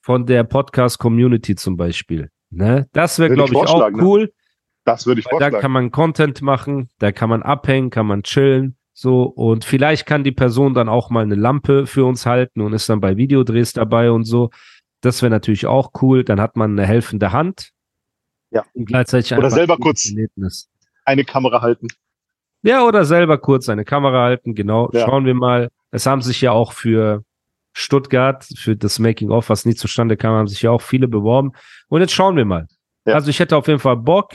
Von 0.00 0.26
der 0.26 0.44
Podcast-Community 0.44 1.56
zum 1.56 1.76
Beispiel. 1.76 2.30
Ne? 2.50 2.88
Das 2.92 3.18
wäre, 3.18 3.30
Würde 3.30 3.44
ich 3.44 3.50
glaube 3.50 3.64
ich, 3.64 3.68
auch 3.68 3.72
vorschlagen, 3.72 3.96
ne? 3.96 4.04
cool. 4.04 4.32
Das 4.84 5.06
würde 5.06 5.20
ich 5.20 5.26
Weil 5.26 5.30
da 5.32 5.46
vorschlagen. 5.46 5.62
kann 5.62 5.72
man 5.72 5.90
Content 5.90 6.42
machen, 6.42 6.88
da 6.98 7.10
kann 7.12 7.28
man 7.28 7.42
abhängen, 7.42 7.90
kann 7.90 8.06
man 8.06 8.22
chillen, 8.22 8.76
so 8.92 9.24
und 9.24 9.64
vielleicht 9.64 10.06
kann 10.06 10.24
die 10.24 10.32
Person 10.32 10.74
dann 10.74 10.88
auch 10.88 11.10
mal 11.10 11.22
eine 11.22 11.34
Lampe 11.34 11.86
für 11.86 12.04
uns 12.04 12.24
halten 12.24 12.60
und 12.60 12.72
ist 12.72 12.88
dann 12.88 13.00
bei 13.00 13.16
Videodrehs 13.16 13.72
dabei 13.72 14.10
und 14.10 14.24
so. 14.24 14.50
Das 15.02 15.22
wäre 15.22 15.30
natürlich 15.30 15.66
auch 15.66 15.90
cool. 16.00 16.24
Dann 16.24 16.40
hat 16.40 16.56
man 16.56 16.70
eine 16.72 16.86
helfende 16.86 17.32
Hand. 17.32 17.72
Ja. 18.50 18.64
Und 18.72 18.86
gleichzeitig 18.86 19.36
Oder 19.36 19.50
selber 19.50 19.74
ein 19.74 19.80
kurz. 19.80 20.08
Erlebnis. 20.08 20.70
Eine 21.06 21.24
Kamera 21.24 21.62
halten. 21.62 21.88
Ja, 22.62 22.84
oder 22.84 23.04
selber 23.04 23.38
kurz 23.38 23.68
eine 23.68 23.84
Kamera 23.84 24.24
halten, 24.24 24.54
genau. 24.54 24.90
Ja. 24.92 25.06
Schauen 25.06 25.24
wir 25.24 25.34
mal. 25.34 25.70
Es 25.92 26.04
haben 26.06 26.20
sich 26.20 26.40
ja 26.40 26.52
auch 26.52 26.72
für 26.72 27.22
Stuttgart, 27.72 28.44
für 28.56 28.76
das 28.76 28.98
Making-of, 28.98 29.48
was 29.50 29.64
nie 29.66 29.74
zustande 29.74 30.16
kam, 30.16 30.34
haben 30.34 30.48
sich 30.48 30.62
ja 30.62 30.70
auch 30.70 30.82
viele 30.82 31.08
beworben. 31.08 31.52
Und 31.88 32.00
jetzt 32.00 32.12
schauen 32.12 32.36
wir 32.36 32.44
mal. 32.44 32.66
Ja. 33.06 33.14
Also 33.14 33.30
ich 33.30 33.38
hätte 33.38 33.56
auf 33.56 33.68
jeden 33.68 33.78
Fall 33.78 33.96
Bock, 33.98 34.32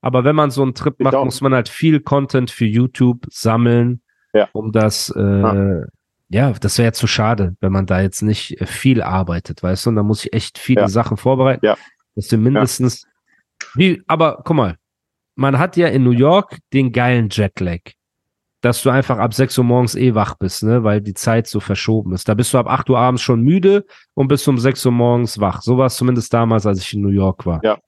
aber 0.00 0.24
wenn 0.24 0.36
man 0.36 0.50
so 0.50 0.62
einen 0.62 0.74
Trip 0.74 0.94
Ich 0.98 1.04
macht, 1.04 1.14
auch. 1.14 1.24
muss 1.24 1.40
man 1.40 1.52
halt 1.54 1.68
viel 1.68 2.00
Content 2.00 2.50
für 2.50 2.64
YouTube 2.64 3.26
sammeln, 3.30 4.00
Ja. 4.32 4.48
um 4.52 4.72
das, 4.72 5.10
äh, 5.14 5.82
ja, 6.30 6.52
das 6.52 6.78
wäre 6.78 6.92
zu 6.92 7.06
schade, 7.06 7.54
wenn 7.60 7.72
man 7.72 7.84
da 7.86 8.00
jetzt 8.00 8.22
nicht 8.22 8.60
äh, 8.60 8.66
viel 8.66 9.02
arbeitet, 9.02 9.62
weißt 9.62 9.84
du? 9.86 9.90
Und 9.90 9.96
da 9.96 10.02
muss 10.02 10.24
ich 10.24 10.32
echt 10.32 10.56
viele 10.58 10.82
Ja. 10.82 10.88
Sachen 10.88 11.16
vorbereiten, 11.16 11.66
Ja. 11.66 11.76
dass 12.14 12.30
wir 12.30 12.38
mindestens, 12.38 13.06
wie, 13.74 14.02
aber 14.06 14.40
guck 14.44 14.56
mal, 14.56 14.76
man 15.36 15.58
hat 15.58 15.76
ja 15.76 15.88
in 15.88 16.04
New 16.04 16.10
York 16.12 16.58
den 16.72 16.92
geilen 16.92 17.28
Jetlag. 17.30 17.80
dass 18.60 18.82
du 18.82 18.88
einfach 18.88 19.18
ab 19.18 19.34
6 19.34 19.58
Uhr 19.58 19.64
morgens 19.64 19.94
eh 19.94 20.14
wach 20.14 20.36
bist, 20.36 20.62
ne, 20.62 20.82
weil 20.84 21.02
die 21.02 21.12
Zeit 21.12 21.46
so 21.46 21.60
verschoben 21.60 22.14
ist. 22.14 22.26
Da 22.30 22.32
bist 22.34 22.54
du 22.54 22.58
ab 22.58 22.66
8 22.66 22.88
Uhr 22.88 22.98
abends 22.98 23.20
schon 23.20 23.42
müde 23.42 23.84
und 24.14 24.28
bist 24.28 24.48
um 24.48 24.56
6 24.58 24.86
Uhr 24.86 24.92
morgens 24.92 25.38
wach. 25.38 25.60
So 25.60 25.76
war 25.76 25.86
es 25.86 25.96
zumindest 25.96 26.32
damals, 26.32 26.64
als 26.64 26.80
ich 26.80 26.94
in 26.94 27.02
New 27.02 27.08
York 27.10 27.44
war. 27.44 27.60
Ja. 27.62 27.78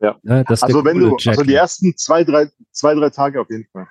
Ja. 0.00 0.16
Ne, 0.22 0.44
Also 0.48 0.84
wenn 0.84 0.98
du, 0.98 1.14
also 1.14 1.16
Jacket. 1.18 1.46
die 1.48 1.54
ersten 1.54 1.96
zwei, 1.96 2.24
drei, 2.24 2.48
zwei, 2.72 2.94
drei 2.94 3.08
Tage 3.10 3.40
auf 3.40 3.48
jeden 3.50 3.66
Fall. 3.72 3.86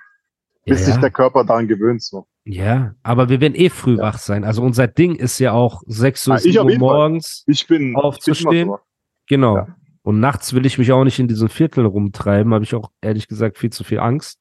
Bis 0.64 0.80
ja, 0.80 0.86
sich 0.86 0.94
ja. 0.96 1.00
der 1.00 1.10
Körper 1.10 1.44
daran 1.44 1.66
gewöhnt, 1.66 2.02
so. 2.02 2.26
ja, 2.44 2.94
aber 3.02 3.28
wir 3.28 3.40
werden 3.40 3.54
eh 3.56 3.70
früh 3.70 3.96
Ja. 3.96 4.02
wach 4.04 4.18
sein. 4.18 4.44
Also 4.44 4.62
unser 4.62 4.86
Ding 4.86 5.16
ist 5.16 5.38
ja 5.40 5.52
auch 5.52 5.82
6 5.86 6.28
Uhr, 6.28 6.34
Ah, 6.34 6.36
ich 6.36 6.42
7 6.52 6.58
auf 6.58 6.66
Uhr 6.72 6.78
morgens. 6.78 7.42
Ich 7.48 7.66
bin, 7.66 7.96
Aufzustehen? 7.96 8.52
ich 8.52 8.54
bin 8.54 8.68
so. 8.68 8.78
Genau. 9.26 9.66
Und 10.10 10.18
nachts 10.18 10.54
will 10.54 10.66
ich 10.66 10.76
mich 10.76 10.90
auch 10.90 11.04
nicht 11.04 11.20
in 11.20 11.28
diesen 11.28 11.48
Vierteln 11.48 11.86
rumtreiben. 11.86 12.52
Habe 12.52 12.64
ich 12.64 12.74
auch 12.74 12.90
ehrlich 13.00 13.28
gesagt 13.28 13.56
viel 13.58 13.70
zu 13.70 13.84
viel 13.84 14.00
Angst. 14.00 14.40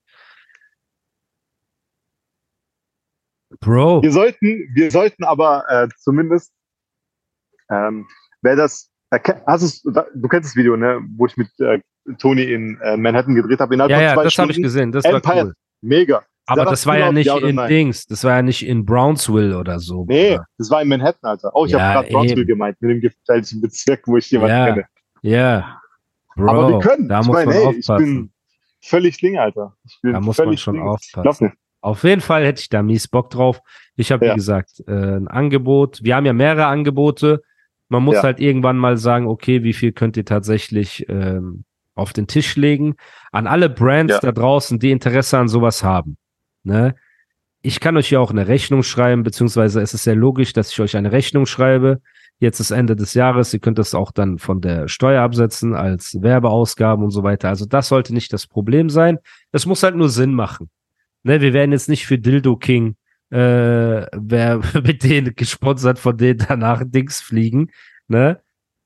Bro. 3.60 4.02
Wir 4.02 4.12
sollten, 4.12 4.68
wir 4.74 4.90
sollten 4.90 5.24
aber 5.24 5.66
äh, 5.70 5.88
zumindest, 6.00 6.52
ähm, 7.70 8.08
wer 8.42 8.56
das, 8.56 8.90
hast 9.46 9.62
du's, 9.62 9.84
du 9.84 10.28
kennst 10.28 10.50
das 10.50 10.56
Video, 10.56 10.76
ne, 10.76 11.02
wo 11.18 11.28
ich 11.28 11.38
mit 11.38 11.50
äh, 11.60 11.80
Toni 12.18 12.52
in 12.52 12.80
äh, 12.82 12.98
Manhattan 12.98 13.36
gedreht 13.36 13.60
habe, 13.60 13.76
Ja, 13.76 13.88
ja, 13.88 14.16
das 14.16 14.36
habe 14.40 14.52
ich 14.52 14.60
gesehen. 14.60 14.92
Das 14.92 15.06
Empire. 15.06 15.24
war 15.36 15.46
cool. 15.46 15.54
Mega. 15.82 16.24
Aber 16.48 16.64
Sah 16.64 16.70
das 16.72 16.88
war 16.88 16.98
ja 16.98 17.08
aus, 17.10 17.14
nicht 17.14 17.28
ja 17.28 17.36
oder 17.36 17.48
in 17.50 17.56
nein? 17.58 17.70
Dings. 17.70 18.08
Das 18.08 18.24
war 18.24 18.32
ja 18.38 18.42
nicht 18.42 18.66
in 18.66 18.86
Brownsville 18.86 19.56
oder 19.56 19.78
so. 19.78 20.06
Nee, 20.08 20.32
Bruder. 20.32 20.46
das 20.58 20.72
war 20.72 20.82
in 20.82 20.88
Manhattan, 20.88 21.30
Alter. 21.30 21.52
Oh, 21.54 21.68
ich 21.68 21.74
Ja, 21.74 21.80
habe 21.80 21.94
gerade 21.94 22.12
Brownsville 22.12 22.46
gemeint, 22.48 22.82
mit 22.82 22.90
dem 22.90 23.02
gefährlichen 23.02 23.62
Bezirk, 23.62 24.08
wo 24.08 24.18
ich 24.18 24.32
jemanden 24.32 24.56
Ja. 24.56 24.66
kenne. 24.66 24.86
Ja. 25.22 25.82
Bro, 26.36 26.50
aber 26.50 26.70
wir 26.70 26.80
können. 26.80 27.10
da 27.10 27.20
ich 27.22 27.28
muss 27.28 27.34
meine, 27.34 27.50
man 27.52 27.58
ich 27.60 27.66
aufpassen. 27.90 28.06
bin 28.06 28.32
völlig 28.82 29.18
Ding, 29.20 29.38
Alter. 29.38 29.76
Ich 29.86 30.00
Da 30.04 30.20
muss 30.20 30.38
man 30.38 30.58
schon 30.58 30.76
Ding. 30.76 30.84
aufpassen. 30.88 31.54
Auf 31.82 32.04
jeden 32.04 32.22
Fall 32.22 32.46
hätte 32.46 32.62
ich 32.62 32.70
da 32.70 32.84
mies 32.84 33.08
Bock 33.08 33.30
drauf. 33.30 33.62
Ich 33.96 34.12
habe, 34.12 34.22
wie 34.26 34.30
Ja. 34.30 34.36
gesagt, 34.36 34.84
äh, 34.88 34.92
ein 34.92 35.28
Angebot. 35.28 36.00
Wir 36.04 36.16
haben 36.16 36.26
ja 36.26 36.34
mehrere 36.34 36.66
Angebote. 36.66 37.42
Man 37.88 38.04
muss 38.04 38.16
Ja. 38.16 38.24
halt 38.24 38.40
irgendwann 38.40 38.78
mal 38.78 38.98
sagen, 38.98 39.28
okay, 39.28 39.64
wie 39.64 39.74
viel 39.74 39.92
könnt 39.94 40.16
ihr 40.18 40.26
tatsächlich 40.26 41.06
ähm, 41.10 41.64
auf 41.96 42.14
den 42.14 42.28
Tisch 42.28 42.56
legen? 42.56 42.96
An 43.32 43.48
alle 43.48 43.70
Brands 43.70 44.14
Ja. 44.14 44.20
da 44.20 44.32
draußen, 44.32 44.80
die 44.80 44.92
Interesse 44.92 45.38
an 45.38 45.48
sowas 45.48 45.84
haben. 45.84 46.18
Ne? 46.64 46.96
Ich 47.62 47.80
kann 47.80 47.98
euch 47.98 48.10
ja 48.12 48.20
auch 48.20 48.32
eine 48.32 48.48
Rechnung 48.48 48.84
schreiben, 48.84 49.24
beziehungsweise 49.24 49.82
es 49.82 49.94
ist 49.94 50.04
sehr 50.04 50.16
logisch, 50.16 50.54
dass 50.54 50.72
ich 50.72 50.80
euch 50.80 50.96
eine 50.96 51.12
Rechnung 51.12 51.46
schreibe. 51.46 52.02
Jetzt 52.40 52.60
ist 52.60 52.72
Ende 52.72 52.96
des 52.96 53.14
Jahres. 53.14 53.54
Ihr 53.54 53.60
könnt 53.60 53.78
das 53.78 53.94
auch 53.94 54.12
dann 54.12 54.38
von 54.38 54.62
der 54.62 54.88
Steuer 54.88 55.22
absetzen 55.22 55.76
als 55.76 56.22
Werbeausgaben 56.22 57.04
und 57.04 57.12
so 57.12 57.24
weiter. 57.24 57.50
Also 57.50 57.66
das 57.66 57.90
sollte 57.90 58.14
nicht 58.14 58.32
das 58.32 58.48
Problem 58.48 58.90
sein. 58.90 59.20
Es 59.52 59.66
muss 59.66 59.84
halt 59.84 59.96
nur 59.96 60.10
Sinn 60.10 60.34
machen. 60.34 60.70
Ne, 61.24 61.42
wir 61.42 61.52
werden 61.52 61.74
jetzt 61.74 61.90
nicht 61.90 62.08
für 62.08 62.18
Dildo 62.18 62.56
King, 62.56 62.96
äh, 63.30 64.06
wer 64.16 64.62
mit 64.84 65.04
denen 65.04 65.36
gesponsert 65.36 66.00
von 66.00 66.16
denen 66.18 66.46
danach 66.48 66.82
Dings 66.86 67.22
fliegen, 67.22 67.72
ne? 68.08 68.40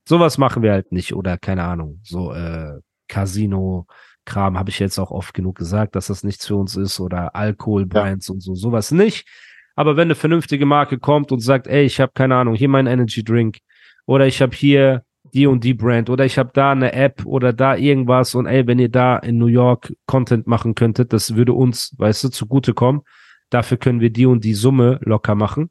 Sowas 0.05 0.37
machen 0.37 0.63
wir 0.63 0.71
halt 0.73 0.91
nicht 0.91 1.13
oder 1.13 1.37
keine 1.37 1.63
Ahnung, 1.63 2.01
so 2.03 2.33
äh, 2.33 2.79
Casino 3.07 3.87
Kram 4.25 4.57
habe 4.57 4.69
ich 4.69 4.79
jetzt 4.79 4.99
auch 4.99 5.11
oft 5.11 5.33
genug 5.33 5.57
gesagt, 5.57 5.95
dass 5.95 6.07
das 6.07 6.23
nichts 6.23 6.47
für 6.47 6.55
uns 6.55 6.75
ist 6.75 6.99
oder 6.99 7.35
Alkoholbrands 7.35 8.29
und 8.29 8.41
so, 8.41 8.55
sowas 8.55 8.91
nicht. 8.91 9.27
Aber 9.75 9.95
wenn 9.95 10.07
eine 10.07 10.15
vernünftige 10.15 10.65
Marke 10.65 10.99
kommt 10.99 11.31
und 11.31 11.39
sagt, 11.39 11.67
ey, 11.67 11.83
ich 11.83 11.99
habe 11.99 12.11
keine 12.13 12.35
Ahnung, 12.35 12.55
hier 12.55 12.69
mein 12.69 12.87
Energy 12.87 13.23
Drink 13.23 13.57
oder 14.05 14.27
ich 14.27 14.41
habe 14.41 14.55
hier 14.55 15.03
die 15.33 15.47
und 15.47 15.63
die 15.63 15.73
Brand 15.73 16.09
oder 16.09 16.25
ich 16.25 16.37
habe 16.37 16.51
da 16.53 16.71
eine 16.71 16.93
App 16.93 17.25
oder 17.25 17.53
da 17.53 17.75
irgendwas 17.75 18.35
und 18.35 18.45
ey, 18.45 18.67
wenn 18.67 18.77
ihr 18.77 18.89
da 18.89 19.17
in 19.17 19.37
New 19.37 19.47
York 19.47 19.93
Content 20.05 20.45
machen 20.45 20.75
könntet, 20.75 21.11
das 21.11 21.35
würde 21.35 21.53
uns, 21.53 21.95
weißt 21.97 22.25
du, 22.25 22.29
zugutekommen. 22.29 23.01
Dafür 23.49 23.77
können 23.77 23.99
wir 23.99 24.11
die 24.11 24.25
und 24.25 24.43
die 24.43 24.53
Summe 24.53 24.99
locker 25.03 25.35
machen. 25.35 25.69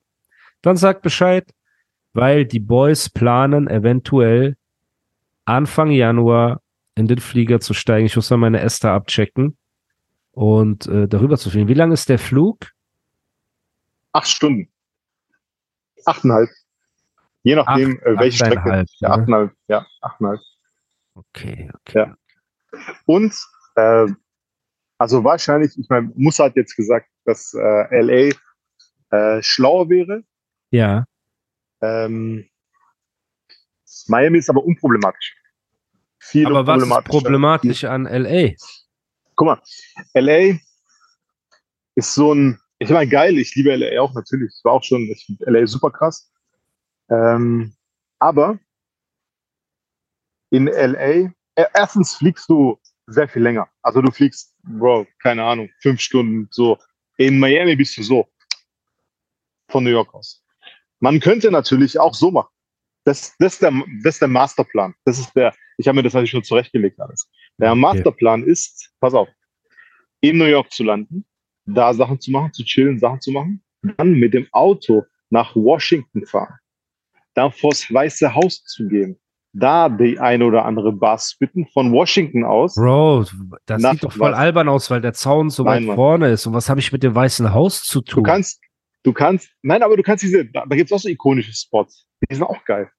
Dann 0.63 0.77
sagt 0.77 1.03
Bescheid, 1.03 1.45
weil 2.13 2.45
die 2.45 2.61
Boys 2.61 3.09
planen 3.09 3.69
eventuell 3.69 4.57
Anfang 5.45 5.91
Januar 5.91 6.61
in 6.95 7.07
den 7.07 7.19
Flieger 7.19 7.61
zu 7.61 7.75
steigen. 7.75 8.07
Ich 8.07 8.17
muss 8.17 8.31
mal 8.31 8.37
meine 8.37 8.61
Esther 8.61 8.93
abchecken 8.93 9.57
und 10.33 10.87
äh, 10.87 11.09
darüber 11.09 11.37
zu 11.37 11.51
fliegen. 11.51 11.69
Wie 11.69 11.75
lang 11.75 11.93
ist 11.93 12.09
der 12.09 12.19
Flug? 12.19 12.73
Acht 14.13 14.29
Stunden. 14.29 14.69
Achteinhalb. 16.05 16.51
Je 17.45 17.55
nachdem, 17.57 17.97
Acht- 17.99 18.07
äh, 18.07 18.19
welche 18.19 18.37
Strecke. 18.37 18.59
achteinhalb, 18.61 18.89
Ja, 18.99 19.09
ne? 19.09 19.15
achteinhalb. 19.15 19.53
Ja, 19.69 19.87
achteinhalb. 20.01 20.41
Okay, 21.15 21.71
okay. 21.81 21.99
Ja. 21.99 22.17
Und 23.07 23.35
äh, 23.77 24.07
also 24.99 25.25
wahrscheinlich, 25.25 25.77
ich 25.79 25.89
meine, 25.89 26.11
Musa 26.15 26.45
hat 26.45 26.57
jetzt 26.57 26.77
gesagt, 26.77 27.09
dass 27.25 27.53
äh, 27.55 28.01
LA 28.01 28.35
äh, 29.11 29.43
schlauer 29.43 29.89
wäre. 29.89 30.23
Ja. 30.71 31.05
Ähm, 31.81 32.49
Miami 34.07 34.39
ist 34.39 34.49
aber 34.51 34.65
unproblematisch. 34.65 35.37
Viel 36.21 36.47
Aber 36.47 36.67
was 36.67 36.83
ist 36.83 37.05
problematisch 37.05 37.85
an 37.85 38.05
LA? 38.05 38.53
Guck 39.35 39.47
mal, 39.47 39.63
LA 40.15 40.59
ist 41.97 42.15
so 42.15 42.33
ein, 42.33 42.61
ich 42.83 42.91
meine, 42.91 43.09
geil, 43.09 43.39
ich 43.39 43.55
liebe 43.55 43.75
LA 43.75 44.01
auch 44.01 44.13
natürlich. 44.15 44.53
Ich 44.57 44.65
war 44.65 44.73
auch 44.73 44.83
schon, 44.83 45.03
ich 45.03 45.25
finde 45.25 45.51
LA 45.51 45.67
super 45.67 45.91
krass. 45.91 46.33
Ähm, 47.11 47.75
aber 48.19 48.59
in 50.51 50.67
LA, 50.67 51.33
äh, 51.55 51.67
erstens 51.75 52.17
fliegst 52.17 52.49
du 52.49 52.79
sehr 53.07 53.29
viel 53.29 53.43
länger. 53.43 53.69
Also 53.83 54.03
du 54.03 54.11
fliegst, 54.11 54.55
Bro, 54.63 55.07
keine 55.21 55.45
Ahnung, 55.45 55.71
fünf 55.81 56.01
Stunden 56.01 56.49
so. 56.51 56.79
In 57.19 57.39
Miami 57.39 57.77
bist 57.77 57.97
du 57.97 58.03
so. 58.03 58.29
Von 59.69 59.85
New 59.85 59.91
York 59.91 60.13
aus. 60.15 60.45
Man 61.01 61.21
könnte 61.21 61.51
natürlich 61.51 61.99
auch 61.99 62.15
so 62.15 62.31
machen. 62.31 62.51
Das, 63.05 63.35
das, 63.39 63.55
ist, 63.55 63.63
der, 63.63 63.73
das 64.03 64.15
ist 64.15 64.21
der 64.21 64.29
Masterplan. 64.29 64.95
Das 65.05 65.19
ist 65.19 65.33
der, 65.35 65.55
ich 65.79 65.89
habe 65.89 65.97
mir 65.97 66.03
das 66.03 66.13
natürlich 66.13 66.31
schon 66.31 66.45
zurechtgelegt 66.45 67.01
alles. 67.01 67.29
Der. 67.59 67.75
Masterplan 67.75 68.45
ist, 68.45 68.93
pass 69.01 69.15
auf, 69.15 69.29
in 70.21 70.39
New 70.39 70.45
York 70.45 70.71
zu 70.73 70.85
landen, 70.85 71.25
da 71.67 71.93
Sachen 71.95 72.21
zu 72.21 72.31
machen, 72.31 72.53
zu 72.53 72.65
chillen, 72.65 72.99
Sachen 72.99 73.21
zu 73.21 73.31
machen, 73.33 73.63
dann 73.97 74.15
mit 74.15 74.35
dem 74.35 74.47
Auto 74.53 75.05
nach 75.31 75.55
Washington 75.57 76.27
fahren, 76.27 76.55
dann 77.35 77.53
vors 77.53 77.93
Weiße 77.93 78.35
Haus 78.35 78.63
zu 78.65 78.87
gehen, 78.89 79.19
da 79.53 79.89
die 79.89 80.19
eine 80.19 80.45
oder 80.45 80.65
andere 80.65 80.93
Bar 80.93 81.19
spitten, 81.19 81.67
von 81.73 81.93
Washington 81.93 82.45
aus. 82.45 82.75
Bro, 82.75 83.27
das 83.67 83.83
sieht 83.83 84.03
doch 84.05 84.13
voll 84.13 84.33
was? 84.33 84.39
albern 84.39 84.69
aus, 84.69 84.91
weil 84.91 85.01
der 85.01 85.13
Zaun 85.15 85.51
so 85.51 85.65
Nein, 85.65 85.83
weit 85.83 85.87
Mann. 85.89 85.97
vorne 85.97 86.31
ist. 86.31 86.47
Und 86.47 86.53
was 86.55 86.69
habe 86.69 86.81
ich 86.81 86.93
mit 86.93 87.03
dem 87.03 87.15
Weißen 87.15 87.53
Haus 87.53 87.83
zu 87.85 88.01
Du 88.01 88.13
tun? 88.17 88.25
kannst, 88.25 88.61
du 89.03 89.13
kannst, 89.13 89.51
nein, 89.63 89.83
aber 89.83 89.97
du 89.97 90.03
kannst 90.03 90.23
diese, 90.25 90.45
da, 90.47 90.65
da 90.67 90.77
gibt 90.77 90.91
es 90.91 90.93
auch 90.97 91.01
so 91.01 91.09
ikonische 91.09 91.53
Spots, 91.53 92.07
die 92.31 92.35
sind 92.35 92.45
auch 92.45 92.65
geil. 92.65 92.91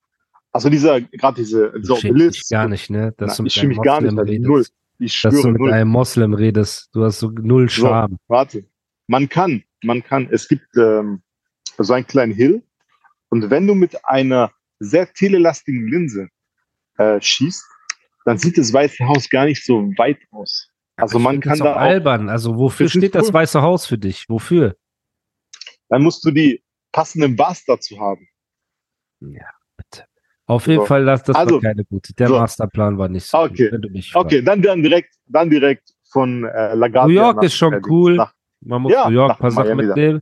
Also 0.52 0.70
dieser, 0.70 1.02
gerade 1.02 1.36
diese, 1.42 1.72
du 1.72 1.80
dieser 1.80 1.96
Obelisk. 1.96 2.50
gar 2.52 2.68
nicht, 2.68 2.90
ne? 2.92 3.14
Dass 3.18 3.40
Na, 3.40 3.44
du 3.44 3.48
ich 3.48 3.64
mich 3.64 3.82
gar 3.82 4.02
nicht, 4.02 4.18
also 4.18 4.34
null. 4.40 4.66
Ich 5.00 5.22
Dass 5.22 5.34
du 5.34 5.42
schwöre, 5.42 5.52
mit 5.54 5.62
null. 5.62 5.74
einem 5.74 5.90
Moslem 5.90 6.34
redest. 6.34 6.90
Du 6.94 7.04
hast 7.04 7.20
so 7.20 7.30
null 7.30 7.70
So. 7.70 7.88
Charme. 7.88 8.18
Warte, 8.28 8.66
man 9.08 9.28
kann, 9.28 9.64
man 9.84 10.04
kann, 10.04 10.28
es 10.32 10.48
gibt 10.48 10.68
ähm, 10.78 11.22
so 11.78 11.94
einen 11.94 12.08
kleinen 12.08 12.34
Hill 12.34 12.64
und 13.30 13.50
wenn 13.50 13.68
du 13.68 13.74
mit 13.76 13.98
einer 14.06 14.52
sehr 14.80 15.12
telelastigen 15.12 15.88
Linse 15.88 16.28
äh, 16.98 17.20
schießt, 17.20 17.66
dann 18.26 18.38
sieht 18.38 18.58
das 18.58 18.72
Weiße 18.72 19.06
Haus 19.08 19.30
gar 19.30 19.46
nicht 19.46 19.66
so 19.66 19.82
weit 19.98 20.20
aus. 20.32 20.70
Also 20.96 21.18
man 21.20 21.42
kann 21.42 21.58
da 21.60 21.74
auch 21.74 21.78
albern. 21.78 22.30
Also 22.30 22.56
wofür 22.58 22.86
Das 22.86 22.94
steht 22.94 23.16
das 23.16 23.28
cool. 23.28 23.34
Weiße 23.34 23.62
Haus 23.62 23.86
für 23.86 23.98
dich? 23.98 24.26
Wofür? 24.30 24.76
dann 25.90 26.02
musst 26.02 26.26
du 26.26 26.32
die 26.32 26.64
passenden 26.92 27.36
Bars 27.36 27.64
dazu 27.66 28.00
haben. 28.00 28.28
Auf 30.54 30.68
jeden 30.68 30.82
So. 30.82 30.86
Fall, 30.86 31.06
das, 31.06 31.24
das 31.24 31.36
Also, 31.36 31.56
war 31.56 31.62
keine 31.62 31.84
gute. 31.84 32.14
Der 32.14 32.28
so. 32.28 32.36
Masterplan 32.36 32.98
war 32.98 33.10
nicht 33.10 33.26
so 33.26 33.38
Okay. 33.40 33.64
gut, 33.64 33.72
wenn 33.74 33.82
du 33.82 33.90
mich 33.90 34.12
fragst. 34.12 34.26
Okay, 34.28 34.42
dann, 34.44 34.62
dann 34.62 34.84
direkt, 34.84 35.16
dann 35.26 35.50
direkt 35.50 35.90
von 36.12 36.44
äh, 36.46 36.76
LaGuardia 36.76 37.08
New 37.08 37.10
York 37.10 37.36
nach, 37.38 37.44
ist 37.44 37.56
schon 37.56 37.74
äh, 37.74 37.82
cool. 37.88 38.16
Nach, 38.18 38.34
Man 38.62 38.82
muss 38.84 38.94
Ja, 38.94 39.08
New 39.10 39.16
York 39.16 39.32
ein 39.32 39.38
paar 39.40 39.52
Sachen 39.52 39.78
mitnehmen. 39.78 40.22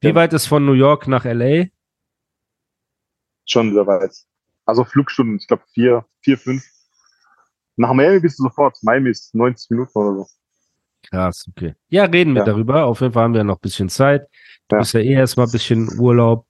Wie 0.00 0.08
Ja. 0.08 0.14
weit 0.16 0.32
ist 0.32 0.46
von 0.46 0.64
New 0.66 0.72
York 0.72 1.06
nach 1.08 1.24
LA? 1.24 1.66
schon 3.46 3.72
sehr 3.74 3.86
weit. 3.86 4.16
Also 4.64 4.84
Flugstunden, 4.84 5.36
ich 5.36 5.46
glaube 5.46 5.62
vier, 5.72 6.04
vier, 6.22 6.38
fünf. 6.38 6.64
Nach 7.76 7.92
Miami 7.92 8.20
bist 8.20 8.38
du 8.38 8.44
sofort. 8.44 8.76
Miami 8.82 9.10
ist 9.10 9.34
90 9.34 9.70
Minuten 9.70 9.98
oder 9.98 10.14
so. 10.16 10.26
Krass, 11.10 11.46
okay. 11.50 11.74
Ja, 11.88 12.04
reden 12.04 12.32
wir 12.34 12.40
Ja. 12.40 12.44
darüber. 12.46 12.86
Auf 12.86 13.00
jeden 13.02 13.12
Fall 13.12 13.24
haben 13.24 13.34
wir 13.34 13.44
noch 13.44 13.56
ein 13.58 13.60
bisschen 13.60 13.88
Zeit. 13.88 14.26
Du 14.68 14.76
Ja. 14.76 14.80
bist 14.80 14.94
ja 14.94 15.00
eh 15.00 15.12
erstmal 15.12 15.46
ein 15.46 15.52
bisschen 15.52 16.00
Urlaub, 16.00 16.46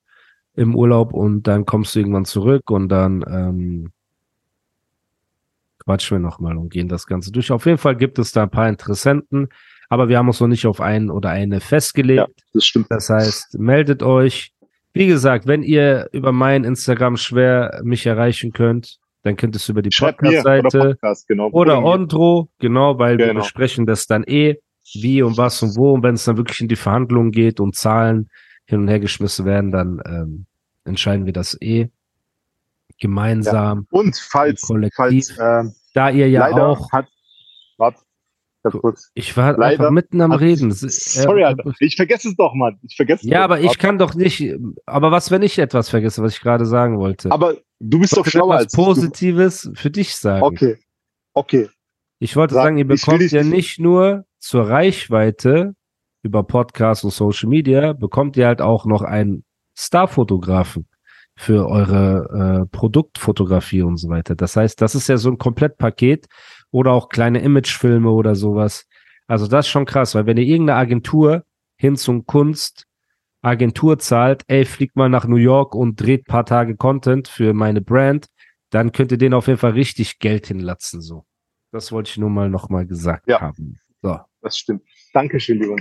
im 0.57 0.75
Urlaub 0.77 1.13
und 1.13 1.45
dann 1.47 1.65
kommst 1.65 1.95
du 1.95 2.01
irgendwann 2.01 2.25
zurück 2.25 2.71
und 2.71 2.89
dann 2.89 3.25
ähm, 3.29 3.91
quatschen 5.85 6.17
wir 6.17 6.21
nochmal 6.21 6.57
und 6.57 6.71
gehen 6.71 6.89
das 6.89 7.07
Ganze 7.07 7.33
durch. 7.33 7.51
Auf 7.51 7.67
jeden 7.67 7.79
Fall 7.79 7.97
gibt 7.97 8.19
es 8.19 8.33
da 8.33 8.45
ein 8.45 8.51
paar 8.51 8.69
Interessenten, 8.69 9.49
aber 9.89 10.09
wir 10.09 10.19
haben 10.19 10.29
uns 10.29 10.41
noch 10.41 10.49
nicht 10.49 10.67
auf 10.67 10.81
einen 10.81 11.11
oder 11.11 11.31
eine 11.31 11.61
festgelegt. 11.61 12.19
Ja, 12.19 12.45
das 12.53 12.65
stimmt. 12.65 12.87
Das 12.91 13.11
heißt, 13.11 13.59
meldet 13.59 14.03
euch. 14.03 14.53
Wie 14.93 15.07
gesagt, 15.07 15.47
wenn 15.47 15.63
ihr 15.63 16.09
über 16.13 16.31
mein 16.31 16.63
Instagram 16.65 17.17
schwer 17.17 17.81
mich 17.83 18.07
erreichen 18.07 18.53
könnt, 18.53 18.99
dann 19.25 19.37
könnt 19.37 19.57
ihr 19.57 19.59
es 19.59 19.69
über 19.69 19.83
die 19.83 19.91
mir 19.91 20.07
oder 20.07 20.13
Podcast-Seite 20.13 20.79
Podcast, 20.79 21.27
genau. 21.27 21.49
oder. 21.51 21.83
Ondro, 21.83 22.49
genau, 22.61 22.99
weil 22.99 23.19
wir 23.19 23.29
Genau. 23.29 23.41
besprechen 23.41 23.87
das 23.87 24.07
dann 24.07 24.23
eh. 24.25 24.57
wie 24.93 25.23
und 25.23 25.37
was 25.37 25.63
und 25.63 25.77
wo. 25.77 25.93
Und 25.95 26.03
wenn 26.03 26.15
es 26.15 26.25
dann 26.25 26.37
wirklich 26.37 26.61
in 26.61 26.69
die 26.69 26.77
Verhandlungen 26.77 27.33
geht 27.33 27.59
und 27.59 27.75
Zahlen 27.75 28.29
hin 28.66 28.80
und 28.80 28.88
her 28.88 29.00
geschmissen 29.00 29.44
werden, 29.44 29.71
dann 29.73 30.02
ähm, 30.06 30.47
entscheiden 30.85 31.26
wir 31.26 31.33
das 31.33 31.56
eh 31.61 31.88
gemeinsam. 33.00 33.87
Und 33.90 34.16
falls, 34.16 34.62
Kollektiv. 34.62 34.97
falls 34.97 35.30
äh, 35.38 35.71
Da 35.94 36.11
ihr 36.11 36.28
ja 36.28 36.47
auch, 36.52 36.90
hat, 36.92 37.06
kurz. 38.62 39.11
ich 39.14 39.37
war 39.37 39.52
leider 39.59 39.73
einfach 39.85 39.90
mitten 39.90 40.21
am 40.21 40.33
Reden. 40.33 40.71
Sorry, 40.73 41.42
Äh, 41.42 41.44
Alter. 41.44 41.73
Ich 41.80 41.97
vergesse 41.97 42.28
es 42.28 42.37
doch, 42.37 42.54
Mann. 42.54 42.78
Ich 42.83 42.97
vergesse 42.97 43.25
es 43.26 43.30
Ja, 43.30 43.44
aber 43.44 43.61
ich 43.61 43.78
kann 43.78 43.99
doch 43.99 44.14
nicht, 44.14 44.54
aber 44.87 45.11
was, 45.11 45.30
wenn 45.30 45.42
ich 45.42 45.59
etwas 45.59 45.90
vergesse, 45.90 46.23
was 46.23 46.35
ich 46.35 46.40
gerade 46.40 46.64
sagen 46.64 46.99
wollte? 46.99 47.30
Aber 47.30 47.56
du 47.80 47.99
bist 47.99 48.16
doch 48.16 48.26
schlauer 48.26 48.56
als. 48.56 48.73
Positives 48.73 49.71
für 49.75 49.90
dich 49.90 50.16
sagen. 50.16 50.40
Du. 50.40 50.47
Okay. 50.47 50.78
Okay. 51.35 51.68
Ich 52.21 52.37
wollte 52.37 52.54
Sag, 52.54 52.64
sagen, 52.64 52.78
ihr 52.78 52.87
bekommt 52.87 53.30
ja 53.33 53.42
nicht 53.42 53.80
nur 53.80 54.25
zur 54.38 54.68
Reichweite 54.68 55.75
über 56.25 56.43
Podcasts 56.43 57.04
und 57.04 57.11
Social 57.12 57.49
Media, 57.49 57.93
bekommt 57.93 58.37
ihr 58.37 58.47
halt 58.47 58.61
auch 58.61 58.87
noch 58.87 59.02
einen 59.02 59.45
Starfotografen 59.76 60.87
für 61.37 61.69
eure 61.69 62.62
äh, 62.62 62.66
Produktfotografie 62.76 63.83
und 63.83 63.97
so 63.99 64.09
weiter. 64.09 64.35
Das 64.35 64.57
heißt, 64.57 64.81
das 64.81 64.95
ist 64.95 65.09
ja 65.09 65.16
so 65.16 65.31
ein 65.31 65.38
Komplettpaket 65.38 66.26
oder 66.71 66.93
auch 66.93 67.09
kleine 67.09 67.40
Imagefilme 67.40 68.11
oder 68.11 68.35
sowas. 68.35 68.87
Also 69.26 69.47
das 69.47 69.66
ist 69.66 69.71
schon 69.71 69.85
krass, 69.85 70.14
weil 70.14 70.26
wenn 70.26 70.37
ihr 70.37 70.45
irgendeine 70.45 70.78
Agentur 70.78 71.45
hin 71.76 71.97
zum 71.97 72.26
Kunst 72.26 72.87
Agentur 73.43 73.99
zahlt, 73.99 74.43
ey, 74.47 74.64
fliegt 74.64 74.97
mal 74.97 75.11
nach 75.11 75.26
New 75.26 75.37
York 75.37 75.75
und 75.75 76.00
dreht 76.00 76.25
paar 76.26 76.47
Tage 76.47 76.76
Content 76.76 77.28
für 77.28 77.52
meine 77.52 77.83
Brand, 77.83 78.28
dann 78.71 78.90
könnt 78.93 79.12
ihr 79.12 79.19
denen 79.19 79.35
auf 79.35 79.49
jeden 79.49 79.59
Fall 79.59 79.73
richtig 79.73 80.19
Geld 80.19 80.47
hinlatzen, 80.47 81.02
so. 81.02 81.26
Das 81.71 81.93
wollte 81.93 82.09
ich 82.11 82.16
nur 82.16 82.31
mal 82.31 82.49
nochmal 82.49 82.87
gesagt 82.87 83.28
Ja. 83.28 83.40
haben. 83.40 83.78
So, 84.00 84.19
Das 84.45 84.59
stimmt. 84.59 84.83
Dankeschön, 85.15 85.59
lieber. 85.59 85.77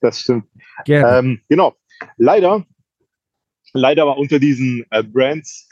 Das 0.00 0.20
stimmt. 0.20 0.46
Ähm, 0.86 1.40
genau. 1.48 1.76
Leider, 2.16 2.66
leider 3.72 4.06
war 4.06 4.18
unter 4.18 4.40
diesen 4.40 4.84
äh, 4.90 5.02
Brands 5.02 5.68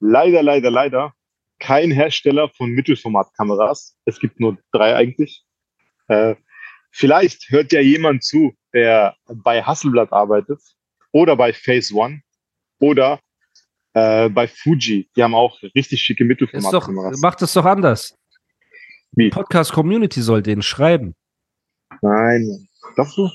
leider, 0.00 0.42
leider, 0.42 0.70
leider 0.70 1.14
kein 1.60 1.92
Hersteller 1.92 2.48
von 2.50 2.70
Mittelformatkameras. 2.70 3.96
Es 4.04 4.18
gibt 4.18 4.40
nur 4.40 4.58
drei 4.72 4.96
eigentlich. 4.96 5.44
Äh, 6.08 6.34
vielleicht 6.90 7.50
hört 7.50 7.72
ja 7.72 7.80
jemand 7.80 8.24
zu, 8.24 8.54
der 8.72 9.16
bei 9.28 9.62
Hasselblad 9.62 10.12
arbeitet 10.12 10.60
oder 11.12 11.36
bei 11.36 11.52
Phase 11.52 11.94
One 11.94 12.22
oder 12.80 13.20
äh, 13.94 14.28
bei 14.28 14.48
Fuji. 14.48 15.08
Die 15.16 15.22
haben 15.22 15.34
auch 15.34 15.60
richtig 15.74 16.02
schicke 16.02 16.24
Mittelformatkameras. 16.24 17.20
macht 17.20 17.42
es 17.42 17.52
doch 17.52 17.64
anders. 17.64 18.16
Wie? 19.12 19.30
Podcast 19.30 19.72
Community 19.72 20.20
soll 20.20 20.42
denen 20.42 20.62
schreiben. 20.62 21.14
Nein. 22.02 22.68
Glaubst 22.94 23.16
du? 23.16 23.28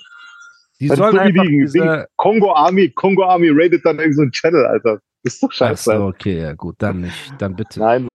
Die 0.79 0.87
Das 0.87 0.97
ist 0.97 1.03
sollen 1.03 1.11
so 1.13 1.17
wie 1.17 1.23
einfach 1.23 1.43
die, 1.43 1.59
diese, 1.59 1.79
die 1.79 2.03
Kongo 2.17 2.53
Army, 2.53 2.89
Kongo 2.89 3.23
Army 3.23 3.49
raided 3.49 3.85
dann 3.85 3.97
irgendein 3.99 4.13
so 4.13 4.21
ein 4.23 4.31
Channel, 4.31 4.65
Alter. 4.65 4.99
Ist 5.23 5.41
doch 5.41 5.49
Ach 5.49 5.53
scheiße. 5.53 5.83
so, 5.97 6.05
okay, 6.05 6.41
ja 6.41 6.53
gut, 6.53 6.75
dann 6.79 7.01
nicht, 7.01 7.33
dann 7.37 7.55
bitte. 7.55 7.79
Nein, 7.79 8.07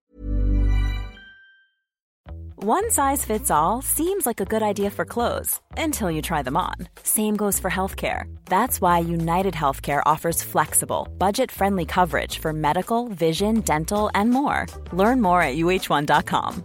One 2.60 2.90
size 2.90 3.24
fits 3.24 3.52
all 3.52 3.82
seems 3.82 4.26
like 4.26 4.40
a 4.40 4.44
good 4.44 4.62
idea 4.62 4.90
for 4.90 5.04
clothes 5.04 5.60
until 5.76 6.10
you 6.10 6.20
try 6.20 6.42
them 6.42 6.56
on. 6.56 6.74
Same 7.04 7.36
goes 7.36 7.60
for 7.60 7.70
healthcare. 7.70 8.24
That's 8.46 8.80
why 8.80 8.98
United 8.98 9.54
Healthcare 9.54 10.02
offers 10.04 10.42
flexible, 10.42 11.06
budget 11.18 11.52
friendly 11.52 11.86
coverage 11.86 12.40
for 12.40 12.52
medical, 12.52 13.08
vision, 13.10 13.60
dental, 13.60 14.10
and 14.12 14.30
more. 14.30 14.66
Learn 14.92 15.20
more 15.20 15.40
at 15.40 15.54
uh1.com. 15.54 16.64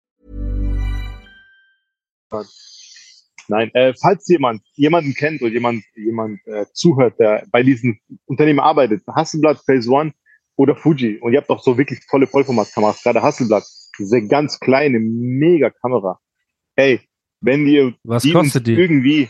Nein. 3.47 3.69
Äh, 3.73 3.93
falls 3.99 4.27
jemand 4.27 4.61
jemanden 4.73 5.13
kennt 5.13 5.41
oder 5.41 5.51
jemand, 5.51 5.83
jemand 5.95 6.39
äh, 6.47 6.65
zuhört, 6.73 7.19
der 7.19 7.43
bei 7.51 7.63
diesen 7.63 7.99
Unternehmen 8.25 8.59
arbeitet, 8.59 9.03
Hasselblatt, 9.07 9.59
Phase 9.65 9.89
One 9.89 10.13
oder 10.55 10.75
Fuji, 10.75 11.17
und 11.19 11.33
ihr 11.33 11.39
habt 11.39 11.49
auch 11.49 11.61
so 11.63 11.77
wirklich 11.77 11.99
tolle 12.09 12.27
Vollformatkameras, 12.27 13.03
gerade 13.03 13.21
Hasselblatt, 13.21 13.63
diese 13.99 14.25
ganz 14.27 14.59
kleine, 14.59 14.99
mega 14.99 15.69
Kamera. 15.69 16.19
Ey, 16.75 17.01
wenn 17.41 17.67
ihr 17.67 17.93
Was 18.03 18.29
kostet 18.31 18.67
die? 18.67 18.73
irgendwie 18.75 19.29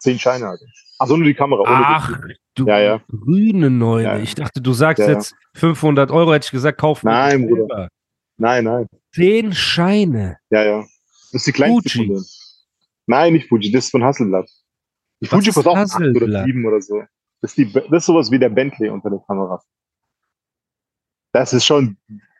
zehn 0.00 0.18
Scheine 0.18 0.46
hat. 0.48 0.58
Also 0.98 1.16
nur 1.16 1.26
die 1.26 1.34
Kamera. 1.34 1.60
ohne 1.62 1.70
Ach, 1.86 2.20
die- 2.28 2.34
du 2.54 2.66
Ja, 2.66 2.80
ja. 2.80 3.02
grüne 3.08 3.70
Neune. 3.70 4.04
Ja. 4.04 4.18
Ich 4.18 4.34
dachte, 4.34 4.60
du 4.60 4.72
sagst 4.72 5.06
jetzt 5.06 5.34
500 5.54 6.10
Euro, 6.10 6.32
hätte 6.34 6.46
ich 6.46 6.50
gesagt, 6.50 6.78
kauf 6.78 7.02
mir 7.02 7.10
Nein. 7.12 7.46
Bruder. 7.48 7.88
Nein, 8.36 8.64
nein. 8.64 8.86
Zehn 9.14 9.52
Scheine. 9.52 10.38
Ja, 10.50 10.64
ja. 10.64 10.84
Das 11.32 11.40
ist 11.40 11.46
die 11.46 11.52
kleinste 11.52 11.88
Fuji. 11.90 12.08
denen. 12.08 12.24
Nein, 13.06 13.32
nicht 13.32 13.48
Fuji, 13.48 13.72
das 13.72 13.86
ist 13.86 13.90
von 13.90 14.04
Hasselblatt. 14.04 14.48
Die 15.20 15.26
Was 15.26 15.30
Fuji 15.30 15.46
kostet 15.52 15.66
auch 15.66 15.76
acht 15.76 15.96
oder 15.96 16.04
Hasselblatt? 16.06 16.44
sieben 16.46 16.64
oder 16.66 16.80
so. 16.80 17.02
Das 17.40 17.50
ist, 17.50 17.56
die, 17.58 17.72
das 17.72 17.84
ist 17.90 18.06
sowas 18.06 18.30
wie 18.30 18.38
der 18.38 18.48
Bentley 18.50 18.88
unter 18.88 19.10
den 19.10 19.20
Kameras. 19.26 19.64
Das 21.32 21.52
ist 21.52 21.64
schon, 21.64 21.96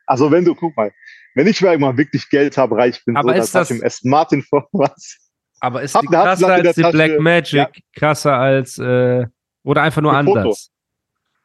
also 0.06 0.30
wenn 0.30 0.44
du, 0.44 0.54
guck 0.54 0.76
mal, 0.76 0.92
wenn 1.34 1.46
ich 1.46 1.60
mal 1.62 1.70
irgendwann 1.72 1.96
wirklich 1.96 2.28
Geld 2.28 2.56
habe, 2.56 2.76
reich 2.76 3.02
bin, 3.04 3.16
Aber 3.16 3.34
so, 3.36 3.40
ist 3.42 3.54
das- 3.54 3.70
im 3.70 3.82
Aston 3.84 4.10
Martin 4.10 4.42
vor 4.48 4.68
was. 4.72 5.16
Aber 5.60 5.82
ist 5.82 5.94
Hab 5.94 6.02
die 6.02 6.08
krasser 6.08 6.48
als 6.48 6.74
die 6.74 6.82
Black. 6.82 7.20
Magic? 7.20 7.54
Ja. 7.54 7.70
Krasser 7.96 8.36
als, 8.36 8.78
äh, 8.78 9.24
oder 9.62 9.82
einfach 9.82 10.02
nur 10.02 10.12
Ein 10.16 10.26
Foto. 10.26 10.40
anders? 10.40 10.70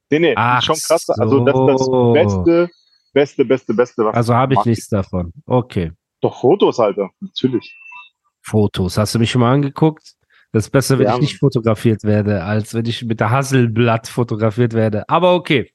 Nee, 0.10 0.20
nee, 0.20 0.34
Ach 0.36 0.62
schon 0.64 0.76
krasser. 0.76 1.14
Also 1.20 1.46
das 1.46 1.54
ist 1.56 1.86
so. 1.86 2.14
das 2.16 2.24
Beste, 2.44 2.70
Beste, 3.14 3.46
Beste, 3.46 3.74
Beste, 3.74 4.06
was 4.06 4.16
Also 4.16 4.34
habe 4.34 4.54
ich 4.56 4.66
nichts 4.66 4.88
davon. 4.90 5.32
Okay. 5.46 5.92
Doch 6.28 6.42
Fotos, 6.42 6.78
Alter. 6.80 7.10
Natürlich. 7.22 7.74
Fotos. 8.42 8.98
Hast 8.98 9.16
du 9.16 9.20
mich 9.20 9.32
schon 9.32 9.42
mal 9.42 9.54
angeguckt? 9.54 10.16
Das 10.52 10.66
ist 10.66 10.72
besser, 10.72 11.00
wenn 11.00 11.06
Ja, 11.08 11.16
ich 11.16 11.22
nicht 11.22 11.40
fotografiert 11.40 12.04
werde, 12.04 12.44
als 12.44 12.74
wenn 12.74 12.86
ich 12.86 13.04
mit 13.06 13.20
der 13.22 13.30
Hasselblatt 13.30 14.08
fotografiert 14.08 14.74
werde. 14.74 15.08
Aber 15.10 15.36
okay. 15.36 15.72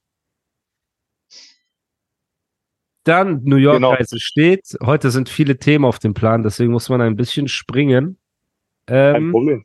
Dann 3.04 3.40
New 3.44 3.56
York 3.56 3.76
Genau. 3.76 3.92
Reise 3.92 4.20
steht. 4.20 4.76
Heute 4.82 5.10
sind 5.10 5.28
viele 5.28 5.58
Themen 5.58 5.84
auf 5.84 5.98
dem 5.98 6.14
Plan, 6.14 6.42
deswegen 6.42 6.70
muss 6.72 6.88
man 6.88 7.00
ein 7.00 7.16
bisschen 7.16 7.48
springen. 7.48 8.18
Kein 8.86 9.16
Ähm, 9.16 9.30
Problem. 9.32 9.64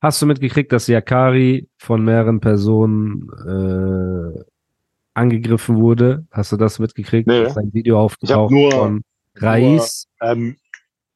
hast 0.00 0.22
du 0.22 0.26
mitgekriegt, 0.26 0.70
dass 0.72 0.86
Yakari 0.86 1.68
von 1.78 2.04
mehreren 2.04 2.40
Personen 2.40 3.28
äh, 3.46 4.44
angegriffen 5.14 5.76
wurde? 5.80 6.26
Hast 6.30 6.52
du 6.52 6.56
das 6.56 6.78
mitgekriegt? 6.78 7.26
Nee. 7.26 7.44
Ist 7.44 7.56
ein 7.56 7.72
Video 7.72 8.00
aufgetaucht 8.00 8.50
nur- 8.50 8.70
von 8.72 9.02
Rais. 9.36 10.06
Ähm, 10.20 10.56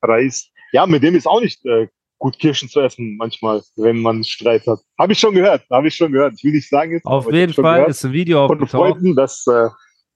Reis. 0.03 0.49
Ja, 0.73 0.87
mit 0.87 1.03
dem 1.03 1.15
ist 1.15 1.27
auch 1.27 1.41
nicht 1.41 1.65
äh, 1.67 1.89
gut 2.19 2.39
Kirschen 2.39 2.69
zu 2.69 2.81
essen 2.81 3.17
manchmal, 3.17 3.63
wenn 3.77 4.01
man 4.01 4.23
Streit 4.25 4.67
hat. 4.67 4.81
Habe 4.99 5.13
ich 5.13 5.19
schon 5.19 5.35
gehört. 5.35 5.65
Habe 5.71 5.89
ich 5.89 5.95
schon 5.95 6.13
gehört. 6.13 6.35
Ich 6.37 6.45
will 6.45 6.53
nicht 6.53 6.69
sagen 6.69 6.93
jetzt. 6.93 7.05
Auf 7.05 7.33
jeden 7.33 7.55
Fall 7.55 7.89
ist 7.89 8.05
ein 8.05 8.13
Video 8.13 8.47
von 8.47 8.61
aufgetaucht. 8.63 8.93
Freunden, 8.93 9.15
das 9.15 9.47
äh, 9.47 9.69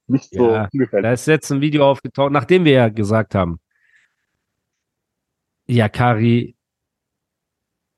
nicht 0.09 0.31
so 0.31 0.51
Ja, 0.51 0.69
ungefähr. 0.73 1.03
Da 1.03 1.13
ist 1.13 1.27
jetzt 1.27 1.51
ein 1.53 1.61
Video 1.61 1.89
aufgetaucht, 1.89 2.33
nachdem 2.33 2.65
wir 2.65 2.73
ja 2.73 2.89
gesagt 2.89 3.35
haben, 3.35 3.59
Yakari 5.67 6.57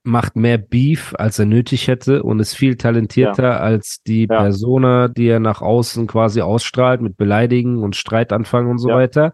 macht 0.05 0.37
mehr 0.37 0.59
Beef, 0.59 1.15
als 1.19 1.39
er 1.39 1.47
nötig 1.47 1.89
hätte 1.89 2.23
und 2.23 2.39
ist 2.39 2.55
viel 2.55 2.77
talentierter 2.77 3.61
als 3.61 4.03
die 4.07 4.27
Ja. 4.31 4.39
Persona, 4.43 5.09
die 5.09 5.27
er 5.29 5.41
nach 5.41 5.63
außen 5.63 6.07
quasi 6.07 6.43
ausstrahlt 6.43 7.01
mit 7.01 7.17
Beleidigen 7.17 7.83
und 7.83 7.97
Streitanfang 7.97 8.69
und 8.71 8.79
so 8.79 8.91
Ja. 8.91 8.97
weiter. 8.97 9.33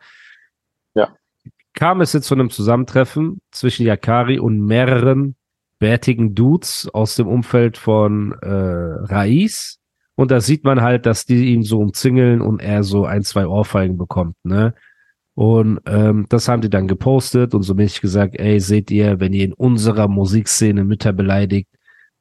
Ja. 0.94 1.08
Kam 1.74 2.00
es 2.00 2.12
jetzt 2.12 2.26
zu 2.26 2.34
einem 2.34 2.50
Zusammentreffen 2.50 3.40
zwischen 3.50 3.84
Yakari 3.84 4.38
und 4.38 4.60
mehreren 4.64 5.34
bärtigen 5.80 6.34
Dudes 6.34 6.88
aus 6.92 7.16
dem 7.16 7.26
Umfeld 7.26 7.76
von 7.76 8.32
äh, 8.42 8.48
Rais. 9.12 9.78
Und 10.14 10.30
da 10.30 10.40
sieht 10.40 10.64
man 10.64 10.82
halt, 10.82 11.06
dass 11.06 11.24
die 11.24 11.46
ihn 11.52 11.62
so 11.62 11.78
umzingeln 11.80 12.42
und 12.42 12.60
er 12.60 12.82
so 12.82 13.06
ein, 13.06 13.22
zwei 13.22 13.46
Ohrfeigen 13.46 13.96
bekommt, 13.96 14.36
ne? 14.44 14.74
Und 15.34 15.80
ähm, 15.86 16.26
das 16.28 16.48
haben 16.48 16.60
die 16.60 16.70
dann 16.70 16.88
gepostet 16.88 17.54
und 17.54 17.62
so 17.62 17.74
bin 17.74 17.86
ich 17.86 18.00
gesagt, 18.00 18.38
ey, 18.38 18.60
seht 18.60 18.90
ihr, 18.90 19.20
wenn 19.20 19.32
ihr 19.32 19.44
in 19.44 19.52
unserer 19.52 20.08
Musikszene 20.08 20.84
Mütter 20.84 21.12
beleidigt, 21.12 21.68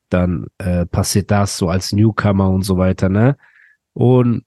dann 0.10 0.48
äh, 0.58 0.86
passiert 0.86 1.30
das 1.32 1.58
so 1.58 1.69
als 1.69 1.91
Newcomer 1.91 2.50
und 2.50 2.63
so 2.63 2.78
weiter, 2.78 3.10
ne? 3.10 3.38
Und 3.93 4.43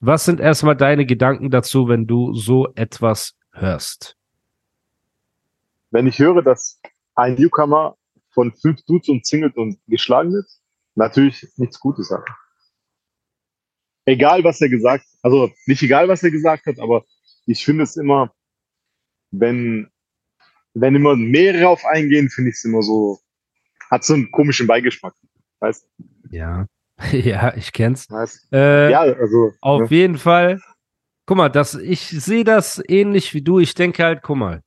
was 0.00 0.24
sind 0.24 0.40
erstmal 0.40 0.76
deine 0.76 1.06
Gedanken 1.06 1.50
dazu, 1.50 1.88
wenn 1.88 2.06
du 2.06 2.32
so 2.32 2.68
etwas 2.74 3.34
hörst? 3.52 4.16
wenn 5.90 6.06
ich 6.06 6.18
höre, 6.18 6.42
dass 6.42 6.80
ein 7.14 7.34
Newcomer 7.34 7.96
von 8.30 8.52
fünf 8.52 8.82
Dudes 8.84 9.08
umzingelt 9.08 9.56
und 9.56 9.78
geschlagen 9.86 10.32
wird, 10.32 10.46
natürlich 10.94 11.46
nichts 11.56 11.78
Gutes 11.80 12.08
sagt. 12.08 12.28
Egal, 14.04 14.42
was 14.44 14.60
er 14.60 14.68
gesagt, 14.68 15.04
also 15.22 15.50
nicht 15.66 15.82
egal, 15.82 16.08
was 16.08 16.22
er 16.22 16.30
gesagt 16.30 16.66
hat, 16.66 16.78
aber 16.78 17.04
ich 17.46 17.64
finde 17.64 17.84
es 17.84 17.96
immer, 17.96 18.32
wenn, 19.30 19.90
wenn 20.74 20.94
immer 20.94 21.16
mehrere 21.16 21.68
auf 21.68 21.84
eingehen, 21.84 22.30
finde 22.30 22.50
ich 22.50 22.56
es 22.56 22.64
immer 22.64 22.82
so, 22.82 23.18
hat 23.90 24.04
so 24.04 24.14
einen 24.14 24.30
komischen 24.30 24.66
Beigeschmack. 24.66 25.14
Weißt 25.60 25.86
Ja. 26.30 26.66
ja, 27.12 27.54
ich 27.56 27.72
kenn's. 27.72 28.10
weißt 28.10 28.52
Äh, 28.52 28.90
Ja, 28.90 29.00
also. 29.00 29.52
Auf 29.60 29.90
ne? 29.90 29.96
jeden 29.96 30.18
Fall. 30.18 30.60
Guck 31.26 31.36
mal, 31.36 31.48
das, 31.48 31.74
ich 31.74 32.08
sehe 32.08 32.44
das 32.44 32.82
ähnlich 32.88 33.34
wie 33.34 33.42
du. 33.42 33.58
Ich 33.58 33.74
denke 33.74 34.02
halt, 34.02 34.22
guck 34.22 34.36
mal. 34.36 34.62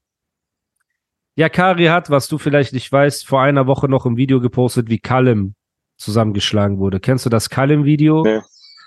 Yakari 1.36 1.86
hat, 1.86 2.10
was 2.10 2.28
du 2.28 2.38
vielleicht 2.38 2.74
nicht 2.74 2.92
weißt, 2.92 3.28
vor 3.28 3.42
einer 3.42 3.66
Woche 3.66 3.90
noch 3.90 4.06
im 4.06 4.18
Video 4.18 4.40
gepostet, 4.40 4.90
wie 4.90 5.00
Kalim 5.00 5.56
zusammengeschlagen 5.98 6.78
wurde. 6.78 7.00
Kennst 7.00 7.26
du 7.26 7.30
das 7.30 7.50
Kalim-Video? 7.50 8.24
Nee. 8.24 8.42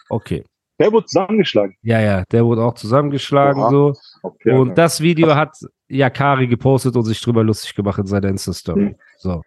Okay. 0.08 0.44
Der 0.78 0.92
wurde 0.92 1.06
zusammengeschlagen. 1.06 1.76
Ja, 1.82 2.00
ja, 2.00 2.24
der 2.30 2.44
wurde 2.44 2.62
auch 2.62 2.74
zusammengeschlagen 2.74 3.62
Oha. 3.62 3.70
so. 3.70 3.94
Okay, 4.22 4.52
und 4.52 4.68
okay. 4.68 4.74
das 4.74 5.00
Video 5.00 5.34
hat 5.34 5.56
Yakari 5.88 6.46
gepostet 6.46 6.96
und 6.96 7.04
sich 7.04 7.20
drüber 7.20 7.42
lustig 7.42 7.74
gemacht 7.74 7.98
in 7.98 8.06
seiner 8.06 8.28
Insta-Story. 8.28 8.88
Hm. 8.88 8.96
So. 9.18 9.42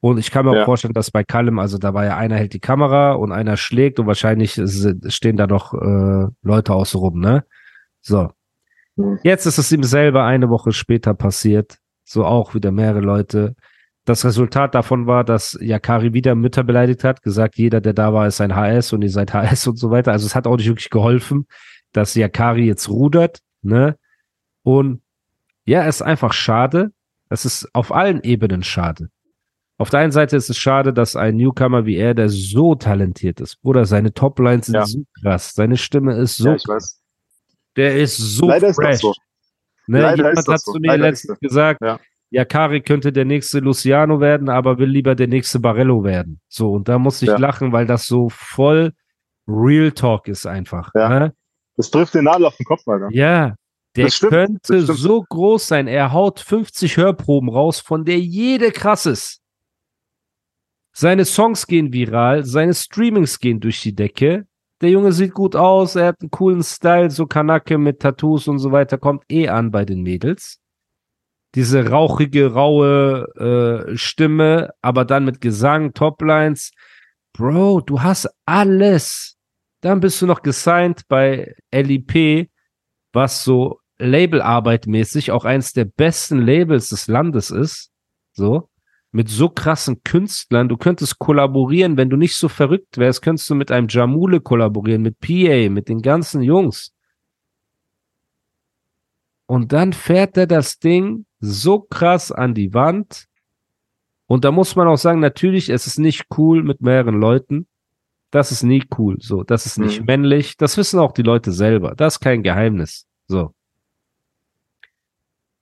Und 0.00 0.18
ich 0.18 0.30
kann 0.30 0.44
mir 0.44 0.52
auch 0.52 0.56
Ja. 0.56 0.64
vorstellen, 0.66 0.92
dass 0.92 1.10
bei 1.10 1.24
Callum, 1.24 1.58
also 1.58 1.78
da 1.78 1.94
war 1.94 2.04
ja 2.04 2.16
einer 2.16 2.36
hält 2.36 2.52
die 2.52 2.60
Kamera 2.60 3.12
und 3.12 3.32
einer 3.32 3.56
schlägt 3.56 3.98
und 3.98 4.06
wahrscheinlich 4.06 4.60
stehen 5.08 5.36
da 5.36 5.46
noch 5.46 5.72
äh, 5.72 6.26
Leute 6.42 6.74
außen 6.74 7.00
rum, 7.00 7.20
ne? 7.20 7.44
So. 8.02 8.30
Hm. 8.96 9.18
Jetzt 9.22 9.46
ist 9.46 9.58
es 9.58 9.72
ihm 9.72 9.82
selber 9.82 10.24
eine 10.24 10.50
Woche 10.50 10.72
später 10.72 11.14
passiert. 11.14 11.78
So 12.04 12.24
auch 12.24 12.54
wieder 12.54 12.70
mehrere 12.72 13.00
Leute. 13.00 13.56
Das 14.06 14.24
Resultat 14.24 14.74
davon 14.74 15.06
war, 15.06 15.24
dass 15.24 15.58
Yakari 15.60 16.14
wieder 16.14 16.34
Mütter 16.34 16.62
beleidigt 16.64 17.04
hat, 17.04 17.22
gesagt, 17.22 17.56
jeder, 17.58 17.80
der 17.80 17.92
da 17.92 18.14
war, 18.14 18.26
ist 18.26 18.40
ein 18.40 18.54
HS 18.56 18.92
und 18.92 19.02
ihr 19.02 19.10
seid 19.10 19.34
HS 19.34 19.66
und 19.66 19.76
so 19.78 19.90
weiter. 19.90 20.12
Also 20.12 20.26
es 20.26 20.34
hat 20.34 20.46
auch 20.46 20.56
nicht 20.56 20.68
wirklich 20.68 20.90
geholfen, 20.90 21.46
dass 21.92 22.14
Yakari 22.14 22.66
jetzt 22.66 22.88
rudert, 22.88 23.40
ne? 23.62 23.96
Und 24.62 25.02
ja, 25.66 25.84
es 25.86 25.96
ist 25.96 26.02
einfach 26.02 26.32
schade. 26.32 26.92
Es 27.28 27.44
ist 27.44 27.68
auf 27.74 27.92
allen 27.92 28.22
Ebenen 28.22 28.62
schade. 28.62 29.08
Auf 29.78 29.90
der 29.90 30.00
einen 30.00 30.12
Seite 30.12 30.36
ist 30.36 30.48
es 30.48 30.56
schade, 30.56 30.92
dass 30.94 31.16
ein 31.16 31.36
Newcomer 31.36 31.84
wie 31.84 31.96
er, 31.96 32.14
der 32.14 32.28
so 32.28 32.76
talentiert 32.76 33.40
ist, 33.40 33.60
Bruder, 33.60 33.84
seine 33.86 34.14
Toplines 34.14 34.66
sind 34.66 34.76
Ja. 34.76 34.86
so 34.86 35.02
krass, 35.20 35.52
seine 35.54 35.76
Stimme 35.76 36.14
ist 36.16 36.36
so, 36.36 36.48
ja, 36.50 36.54
weiß. 36.64 37.00
der 37.76 37.96
ist 38.00 38.16
so 38.16 38.46
Leider 38.48 38.68
ist 38.68 38.78
das 38.78 38.86
fresh. 38.86 39.00
so. 39.00 39.14
Ne? 39.88 40.00
Leider 40.00 40.16
Jemand 40.18 40.38
ist 40.38 40.48
das 40.48 40.54
hat 40.54 40.60
so. 40.60 40.72
zu 40.74 40.78
mir 40.78 40.86
Leider 40.92 41.02
letztens 41.10 41.38
gesagt, 41.40 41.80
Ja. 41.82 41.98
Ja, 42.30 42.44
Kari 42.44 42.80
könnte 42.82 43.12
der 43.12 43.24
nächste 43.24 43.60
Luciano 43.60 44.20
werden, 44.20 44.48
aber 44.48 44.78
will 44.78 44.88
lieber 44.88 45.14
der 45.14 45.28
nächste 45.28 45.60
Barello 45.60 46.04
werden. 46.04 46.40
So, 46.48 46.72
und 46.72 46.88
da 46.88 46.98
muss 46.98 47.22
ich 47.22 47.28
Ja. 47.28 47.38
lachen, 47.38 47.72
weil 47.72 47.86
das 47.86 48.06
so 48.06 48.28
voll 48.28 48.92
Real 49.48 49.92
Talk 49.92 50.28
ist 50.28 50.46
einfach. 50.46 50.90
Ja. 50.94 51.08
Ne? 51.08 51.34
Das 51.76 51.90
trifft 51.90 52.14
den 52.14 52.24
Nadel 52.24 52.46
auf 52.46 52.56
den 52.56 52.66
Kopf, 52.66 52.86
Alter. 52.86 53.08
Ja, 53.12 53.54
der 53.94 54.10
stimmt, 54.10 54.32
könnte 54.32 54.82
so 54.82 55.22
groß 55.22 55.68
sein. 55.68 55.86
Er 55.86 56.12
haut 56.12 56.40
50 56.40 56.96
Hörproben 56.96 57.48
raus, 57.48 57.80
von 57.80 58.04
der 58.04 58.18
jede 58.18 58.72
krass 58.72 59.06
ist. 59.06 59.40
Seine 60.92 61.24
Songs 61.26 61.66
gehen 61.66 61.92
viral, 61.92 62.44
seine 62.44 62.72
Streamings 62.74 63.38
gehen 63.38 63.60
durch 63.60 63.82
die 63.82 63.94
Decke. 63.94 64.46
Der 64.80 64.90
Junge 64.90 65.12
sieht 65.12 65.32
gut 65.32 65.54
aus, 65.54 65.94
er 65.94 66.06
hat 66.08 66.20
einen 66.20 66.30
coolen 66.30 66.62
Style, 66.62 67.10
so 67.10 67.26
Kanake 67.26 67.78
mit 67.78 68.00
Tattoos 68.00 68.48
und 68.48 68.58
so 68.58 68.72
weiter, 68.72 68.98
kommt 68.98 69.22
eh 69.30 69.48
an 69.48 69.70
bei 69.70 69.84
den 69.84 70.02
Mädels. 70.02 70.58
Diese 71.54 71.88
rauchige, 71.88 72.52
raue 72.52 73.86
äh, 73.90 73.96
Stimme, 73.96 74.70
aber 74.82 75.04
dann 75.04 75.24
mit 75.24 75.40
Gesang, 75.40 75.94
Toplines. 75.94 76.72
Bro, 77.32 77.82
du 77.82 78.02
hast 78.02 78.28
alles. 78.44 79.36
Dann 79.80 80.00
bist 80.00 80.20
du 80.20 80.26
noch 80.26 80.42
gesigned 80.42 81.02
bei 81.08 81.54
LIP, 81.72 82.50
was 83.12 83.44
so 83.44 83.78
Labelarbeit 83.98 84.86
mäßig 84.86 85.30
auch 85.30 85.44
eins 85.44 85.72
der 85.72 85.84
besten 85.84 86.40
Labels 86.40 86.88
des 86.88 87.08
Landes 87.08 87.50
ist. 87.50 87.90
So. 88.32 88.68
Mit 89.12 89.28
so 89.30 89.48
krassen 89.48 90.02
Künstlern. 90.02 90.68
Du 90.68 90.76
könntest 90.76 91.18
kollaborieren, 91.18 91.96
wenn 91.96 92.10
du 92.10 92.16
nicht 92.16 92.36
so 92.36 92.48
verrückt 92.48 92.98
wärst, 92.98 93.22
könntest 93.22 93.48
du 93.48 93.54
mit 93.54 93.70
einem 93.70 93.88
Jamule 93.88 94.40
kollaborieren, 94.40 95.00
mit 95.00 95.20
PA, 95.20 95.70
mit 95.70 95.88
den 95.88 96.02
ganzen 96.02 96.42
Jungs. 96.42 96.92
Und 99.46 99.72
dann 99.72 99.92
fährt 99.92 100.36
er 100.36 100.46
das 100.46 100.78
Ding 100.78 101.24
so 101.38 101.80
krass 101.80 102.32
an 102.32 102.54
die 102.54 102.74
Wand. 102.74 103.26
Und 104.26 104.44
da 104.44 104.50
muss 104.50 104.74
man 104.74 104.88
auch 104.88 104.96
sagen, 104.96 105.20
natürlich, 105.20 105.70
es 105.70 105.86
ist 105.86 105.98
nicht 105.98 106.26
cool 106.36 106.62
mit 106.64 106.80
mehreren 106.80 107.20
Leuten. 107.20 107.68
Das 108.32 108.50
ist 108.50 108.64
nie 108.64 108.82
cool. 108.98 109.16
So, 109.20 109.44
das 109.44 109.66
ist 109.66 109.78
nicht 109.78 110.00
Mhm. 110.00 110.06
männlich. 110.06 110.56
Das 110.56 110.76
wissen 110.76 110.98
auch 110.98 111.12
die 111.12 111.22
Leute 111.22 111.52
selber. 111.52 111.94
Das 111.96 112.14
ist 112.14 112.20
kein 112.20 112.42
Geheimnis. 112.42 113.06
So. 113.28 113.52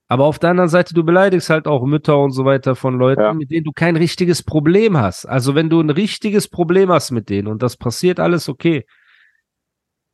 Aber 0.07 0.25
auf 0.25 0.37
der 0.39 0.51
anderen 0.51 0.69
Seite, 0.69 0.93
du 0.93 1.03
beleidigst 1.03 1.49
halt 1.49 1.67
auch 1.67 1.85
Mütter 1.85 2.17
und 2.19 2.31
so 2.31 2.45
weiter 2.45 2.75
von 2.75 2.97
Leuten, 2.97 3.21
Ja. 3.21 3.33
mit 3.33 3.49
denen 3.49 3.63
du 3.65 3.71
kein 3.71 3.95
richtiges 3.95 4.43
Problem 4.43 4.97
hast. 4.97 5.25
Also 5.25 5.55
wenn 5.55 5.69
du 5.69 5.79
ein 5.79 5.89
richtiges 5.89 6.47
Problem 6.47 6.91
hast 6.91 7.11
mit 7.11 7.29
denen 7.29 7.47
und 7.47 7.63
das 7.63 7.75
passiert 7.77 8.19
alles 8.19 8.47
okay. 8.49 8.85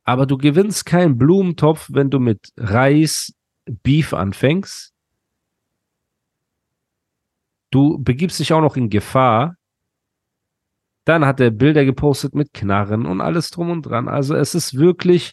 Aber 0.04 0.26
du 0.26 0.36
gewinnst 0.38 0.86
keinen 0.86 1.16
Blumentopf, 1.18 1.88
wenn 1.92 2.10
du 2.10 2.18
mit 2.20 2.52
Reis 2.56 3.34
Beef 3.66 4.12
anfängst. 4.12 4.92
Du 7.70 7.98
begibst 7.98 8.38
dich 8.38 8.52
auch 8.52 8.60
noch 8.60 8.76
in 8.76 8.90
Gefahr. 8.90 9.56
Dann 11.04 11.24
hat 11.24 11.40
er 11.40 11.50
Bilder 11.50 11.84
gepostet 11.84 12.34
mit 12.34 12.52
Knarren 12.52 13.06
und 13.06 13.20
alles 13.20 13.50
drum 13.50 13.70
und 13.70 13.82
dran. 13.82 14.08
Also 14.08 14.34
es 14.34 14.54
ist 14.54 14.78
wirklich 14.78 15.32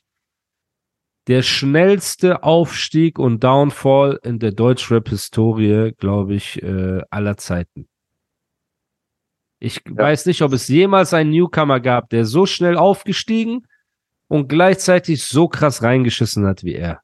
der 1.27 1.43
schnellste 1.43 2.43
Aufstieg 2.43 3.19
und 3.19 3.43
Downfall 3.43 4.19
in 4.23 4.39
der 4.39 4.51
Deutschrap-Historie, 4.51 5.93
glaube 5.97 6.33
ich, 6.33 6.63
äh, 6.63 7.01
aller 7.11 7.37
Zeiten. 7.37 7.87
Ich 9.59 9.81
weiß 9.85 10.25
nicht, 10.25 10.41
ob 10.41 10.53
es 10.53 10.69
jemals 10.69 11.13
einen 11.13 11.31
Newcomer 11.31 11.81
gab, 11.81 12.09
der 12.09 12.25
so 12.25 12.45
schnell 12.45 12.77
aufgestiegen 12.77 13.67
und 14.27 14.47
gleichzeitig 14.47 15.25
so 15.25 15.49
krass 15.49 15.83
reingeschissen 15.83 16.47
hat 16.47 16.63
wie 16.63 16.75
er. 16.75 17.01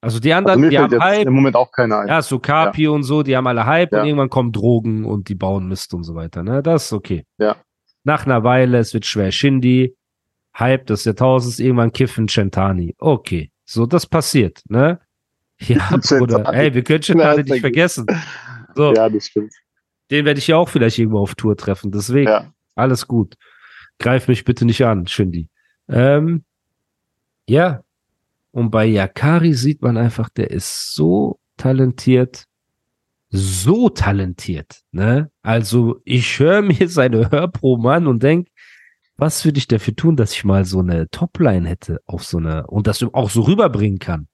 Also 0.00 0.20
die 0.20 0.32
Also 0.32 0.38
anderen, 0.38 0.60
mir 0.60 0.70
die 0.70 0.78
haben 0.78 0.92
jetzt 0.92 1.02
Hype, 1.02 1.26
im 1.26 1.34
Moment 1.34 1.56
auch 1.56 1.72
keiner 1.72 1.98
ein. 2.00 2.08
ja, 2.08 2.22
so 2.22 2.38
Kapi 2.38 2.86
und 2.88 3.02
so, 3.02 3.22
die 3.24 3.36
haben 3.36 3.46
alle 3.48 3.66
Hype 3.66 3.92
Ja. 3.92 4.00
und 4.02 4.06
irgendwann 4.06 4.30
kommen 4.30 4.52
Drogen 4.52 5.04
und 5.04 5.28
die 5.28 5.34
bauen 5.34 5.66
Mist 5.68 5.92
und 5.94 6.04
so 6.04 6.14
weiter. 6.14 6.42
Ne? 6.44 6.62
Das 6.62 6.86
ist 6.86 6.92
okay. 6.92 7.24
Ja. 7.38 7.56
Nach 8.04 8.24
einer 8.24 8.44
Weile, 8.44 8.78
es 8.78 8.94
wird 8.94 9.06
schwer. 9.06 9.32
Shindy, 9.32 9.96
Hype 10.56 10.86
des 10.86 11.04
Jahrtausends, 11.04 11.58
irgendwann 11.58 11.92
kiffen 11.92 12.26
Chentani. 12.28 12.94
Okay. 12.98 13.50
So, 13.64 13.86
das 13.86 14.06
passiert, 14.06 14.62
ne? 14.68 15.00
Ja, 15.60 15.90
Bruder. 16.08 16.52
Ey, 16.54 16.72
wir 16.72 16.84
können 16.84 17.02
Chentani 17.02 17.38
Ja, 17.42 17.52
nicht 17.54 17.60
vergessen. 17.60 18.06
So, 18.76 18.94
Ja, 18.94 19.08
das 19.08 19.26
stimmt. 19.26 19.52
den 20.12 20.24
werde 20.24 20.38
ich 20.38 20.46
ja 20.46 20.56
auch 20.56 20.68
vielleicht 20.68 20.98
irgendwo 20.98 21.18
auf 21.18 21.34
Tour 21.34 21.56
treffen. 21.56 21.90
Deswegen, 21.90 22.28
Ja. 22.30 22.52
alles 22.76 23.08
gut. 23.08 23.34
Greif 23.98 24.28
mich 24.28 24.44
bitte 24.44 24.64
nicht 24.64 24.84
an, 24.86 25.08
Shindy. 25.08 25.48
Ähm, 25.88 26.44
ja. 27.48 27.82
Und 28.50 28.70
bei 28.70 28.86
Yakari 28.86 29.54
sieht 29.54 29.82
man 29.82 29.96
einfach, 29.96 30.28
der 30.28 30.50
ist 30.50 30.94
so 30.94 31.38
talentiert. 31.56 32.44
So 33.30 33.90
talentiert, 33.90 34.80
ne? 34.90 35.30
Also, 35.42 36.00
ich 36.04 36.38
höre 36.38 36.62
mir 36.62 36.88
seine 36.88 37.30
Hörproben 37.30 37.86
an 37.86 38.06
und 38.06 38.22
denk, 38.22 38.48
was 39.18 39.44
würde 39.44 39.58
ich 39.58 39.66
dafür 39.66 39.94
tun, 39.94 40.16
dass 40.16 40.32
ich 40.32 40.44
mal 40.44 40.64
so 40.64 40.78
eine 40.78 41.10
Topline 41.10 41.68
hätte 41.68 42.00
auf 42.06 42.24
so 42.24 42.38
eine 42.38 42.66
und 42.68 42.86
das 42.86 43.02
auch 43.02 43.28
so 43.28 43.42
rüberbringen 43.42 43.98
kann? 43.98 44.28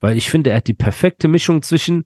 Weil 0.00 0.16
ich 0.16 0.28
finde, 0.28 0.50
er 0.50 0.56
hat 0.56 0.66
die 0.66 0.74
perfekte 0.74 1.28
Mischung 1.28 1.62
zwischen, 1.62 2.04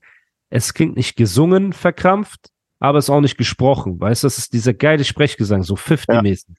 es 0.49 0.73
klingt 0.73 0.95
nicht 0.95 1.15
gesungen, 1.15 1.73
verkrampft, 1.73 2.51
aber 2.79 2.99
es 2.99 3.05
ist 3.05 3.09
auch 3.09 3.21
nicht 3.21 3.37
gesprochen. 3.37 3.99
Weißt 3.99 4.23
du, 4.23 4.27
das 4.27 4.37
ist 4.37 4.53
dieser 4.53 4.73
geile 4.73 5.03
Sprechgesang, 5.03 5.63
so 5.63 5.75
50-mäßig. 5.75 6.55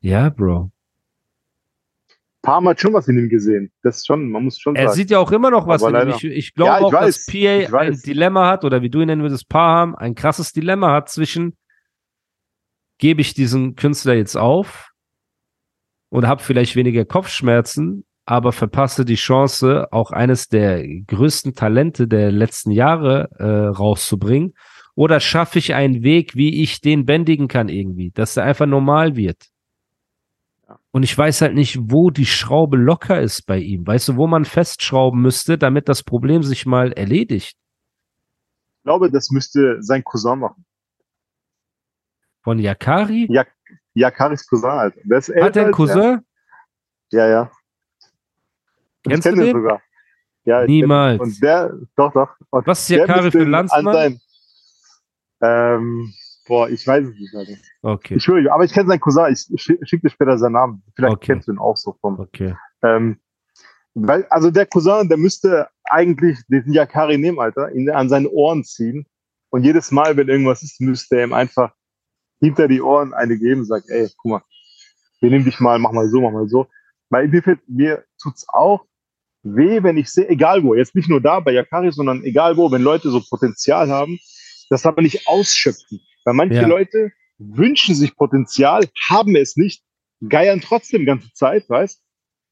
Ja. 0.00 0.28
Bro. 0.28 0.70
Paar 2.42 2.60
Mal 2.60 2.76
schon 2.76 2.92
was 2.92 3.08
in 3.08 3.18
ihm 3.18 3.28
gesehen. 3.28 3.72
Das 3.82 3.98
ist 3.98 4.06
schon, 4.06 4.30
man 4.30 4.44
muss 4.44 4.58
schon 4.58 4.76
Er 4.76 4.88
sagen. 4.88 4.96
sieht 4.96 5.10
ja 5.10 5.18
auch 5.18 5.32
immer 5.32 5.50
noch 5.50 5.66
was 5.66 5.82
Aber 5.82 6.02
in 6.02 6.08
ihm. 6.08 6.14
Ich, 6.14 6.24
ich 6.24 6.54
glaube 6.54 6.70
Ja, 6.70 6.78
ich 6.78 6.84
auch, 6.84 6.92
weiß, 6.92 7.24
dass 7.24 7.26
PA 7.26 7.78
ein 7.78 8.00
Dilemma 8.04 8.48
hat, 8.48 8.64
oder 8.64 8.82
wie 8.82 8.90
du 8.90 9.00
ihn 9.00 9.06
nennen 9.06 9.22
würdest, 9.22 9.48
Paham, 9.48 9.94
ein 9.94 10.14
krasses 10.14 10.52
Dilemma 10.52 10.92
hat 10.92 11.08
zwischen, 11.08 11.56
gebe 12.98 13.20
ich 13.20 13.34
diesen 13.34 13.76
Künstler 13.76 14.14
jetzt 14.14 14.36
auf 14.36 14.90
und 16.10 16.26
habe 16.26 16.42
vielleicht 16.42 16.76
weniger 16.76 17.04
Kopfschmerzen, 17.04 18.04
aber 18.26 18.52
verpasse 18.52 19.04
die 19.04 19.16
Chance, 19.16 19.88
auch 19.90 20.10
eines 20.10 20.48
der 20.48 20.86
größten 20.86 21.54
Talente 21.54 22.06
der 22.06 22.30
letzten 22.30 22.70
Jahre 22.70 23.30
äh, 23.38 23.44
rauszubringen? 23.44 24.54
Oder 24.94 25.20
schaffe 25.20 25.58
ich 25.58 25.74
einen 25.74 26.02
Weg, 26.02 26.36
wie 26.36 26.62
ich 26.62 26.80
den 26.80 27.06
bändigen 27.06 27.48
kann 27.48 27.68
irgendwie, 27.68 28.10
dass 28.10 28.36
er 28.36 28.44
einfach 28.44 28.66
normal 28.66 29.16
wird? 29.16 29.46
Und 30.94 31.02
ich 31.04 31.16
weiß 31.16 31.40
halt 31.40 31.54
nicht, 31.54 31.78
wo 31.90 32.10
die 32.10 32.26
Schraube 32.26 32.76
locker 32.76 33.18
ist 33.20 33.46
bei 33.46 33.58
ihm. 33.58 33.86
Weißt 33.86 34.08
du, 34.08 34.16
wo 34.16 34.26
man 34.26 34.44
festschrauben 34.44 35.22
müsste, 35.22 35.56
damit 35.56 35.88
das 35.88 36.02
Problem 36.02 36.42
sich 36.42 36.66
mal 36.66 36.92
erledigt? 36.92 37.56
Ich 38.78 38.82
glaube, 38.84 39.10
das 39.10 39.30
müsste 39.30 39.78
sein 39.82 40.04
Cousin 40.04 40.40
machen. 40.40 40.66
Von 42.42 42.58
Yakari? 42.58 43.26
Ja, 43.30 43.46
Yakaris 43.94 44.46
Cousin, 44.46 44.68
Alter. 44.68 45.00
Der 45.04 45.18
ist 45.18 45.28
Hat 45.28 45.36
er 45.36 45.42
älter 45.46 45.60
einen 45.64 45.72
Cousin? 45.72 46.20
Ja, 47.10 47.26
ja. 47.28 47.50
Kennst 49.04 49.26
ich 49.26 49.32
du 49.32 49.36
kenn 49.38 49.46
den? 49.46 49.56
sogar. 49.56 49.82
Ja. 50.44 50.64
Niemals. 50.66 51.20
Und 51.20 51.42
der, 51.42 51.72
doch, 51.96 52.12
doch. 52.12 52.30
Und 52.50 52.66
Was 52.66 52.80
ist 52.80 52.88
Yakari 52.90 53.30
für 53.30 53.38
ein 53.38 53.44
an 53.46 53.50
Landsmann? 53.50 53.94
seinem- 53.94 54.20
Ähm, 55.40 56.14
boah, 56.46 56.68
ich 56.68 56.86
weiß 56.86 57.06
es 57.06 57.14
nicht. 57.18 57.34
Alter. 57.34 57.52
Okay, 57.82 58.14
Ich 58.16 58.22
schwöre, 58.24 58.52
aber 58.52 58.64
ich 58.64 58.72
kenne 58.72 58.88
seinen 58.88 59.00
Cousin. 59.00 59.32
Ich, 59.32 59.46
ich 59.52 59.62
schick 59.62 59.78
schick 59.88 60.02
dir 60.02 60.10
später 60.10 60.38
seinen 60.38 60.52
Namen. 60.52 60.82
Vielleicht 60.96 61.14
Okay. 61.14 61.26
kennst 61.26 61.48
du 61.48 61.52
ihn 61.52 61.58
auch 61.58 61.76
so 61.76 61.96
vom. 62.00 62.18
okay. 62.20 62.54
Ähm, 62.82 63.18
weil, 63.94 64.24
also 64.30 64.50
der 64.50 64.66
Cousin, 64.66 65.08
der 65.08 65.18
müsste 65.18 65.68
eigentlich 65.84 66.38
diesen 66.48 66.72
Yakari 66.72 67.18
nehmen, 67.18 67.38
Alter, 67.38 67.72
ihn 67.74 67.90
an 67.90 68.08
seine 68.08 68.28
Ohren 68.30 68.64
ziehen. 68.64 69.06
Und 69.50 69.64
jedes 69.64 69.90
Mal, 69.90 70.16
wenn 70.16 70.28
irgendwas 70.28 70.62
ist, 70.62 70.80
müsste 70.80 71.18
er 71.18 71.24
ihm 71.24 71.32
einfach 71.34 71.72
hinter 72.40 72.68
die 72.68 72.80
Ohren 72.80 73.12
eine 73.12 73.38
geben 73.38 73.60
und 73.60 73.66
sagt, 73.66 73.88
ey, 73.90 74.08
guck 74.16 74.30
mal, 74.32 74.42
wir 75.20 75.30
nehmen 75.30 75.44
dich 75.44 75.60
mal, 75.60 75.78
mach 75.78 75.92
mal 75.92 76.08
so, 76.08 76.20
mach 76.22 76.32
mal 76.32 76.48
so. 76.48 76.66
Weil 77.10 77.28
mir, 77.28 77.42
mir 77.68 78.04
tut's 78.20 78.46
auch 78.48 78.86
weh, 79.42 79.82
wenn 79.82 79.98
ich 79.98 80.08
sehe, 80.10 80.28
egal 80.28 80.62
wo, 80.62 80.74
jetzt 80.74 80.94
nicht 80.94 81.08
nur 81.10 81.20
da 81.20 81.40
bei 81.40 81.52
Yakari, 81.52 81.92
sondern 81.92 82.24
egal 82.24 82.56
wo, 82.56 82.70
wenn 82.72 82.82
Leute 82.82 83.10
so 83.10 83.20
Potenzial 83.28 83.90
haben, 83.90 84.18
das 84.70 84.86
aber 84.86 85.02
nicht 85.02 85.28
ausschöpfen. 85.28 86.00
Weil 86.24 86.34
manche 86.34 86.56
Ja. 86.56 86.66
Leute 86.66 87.12
wünschen 87.38 87.94
sich 87.94 88.14
Potenzial, 88.16 88.84
haben 89.08 89.34
es 89.36 89.56
nicht, 89.56 89.82
geiern 90.28 90.60
trotzdem 90.60 91.00
die 91.00 91.06
ganze 91.06 91.32
Zeit, 91.32 91.68
weißt? 91.68 92.00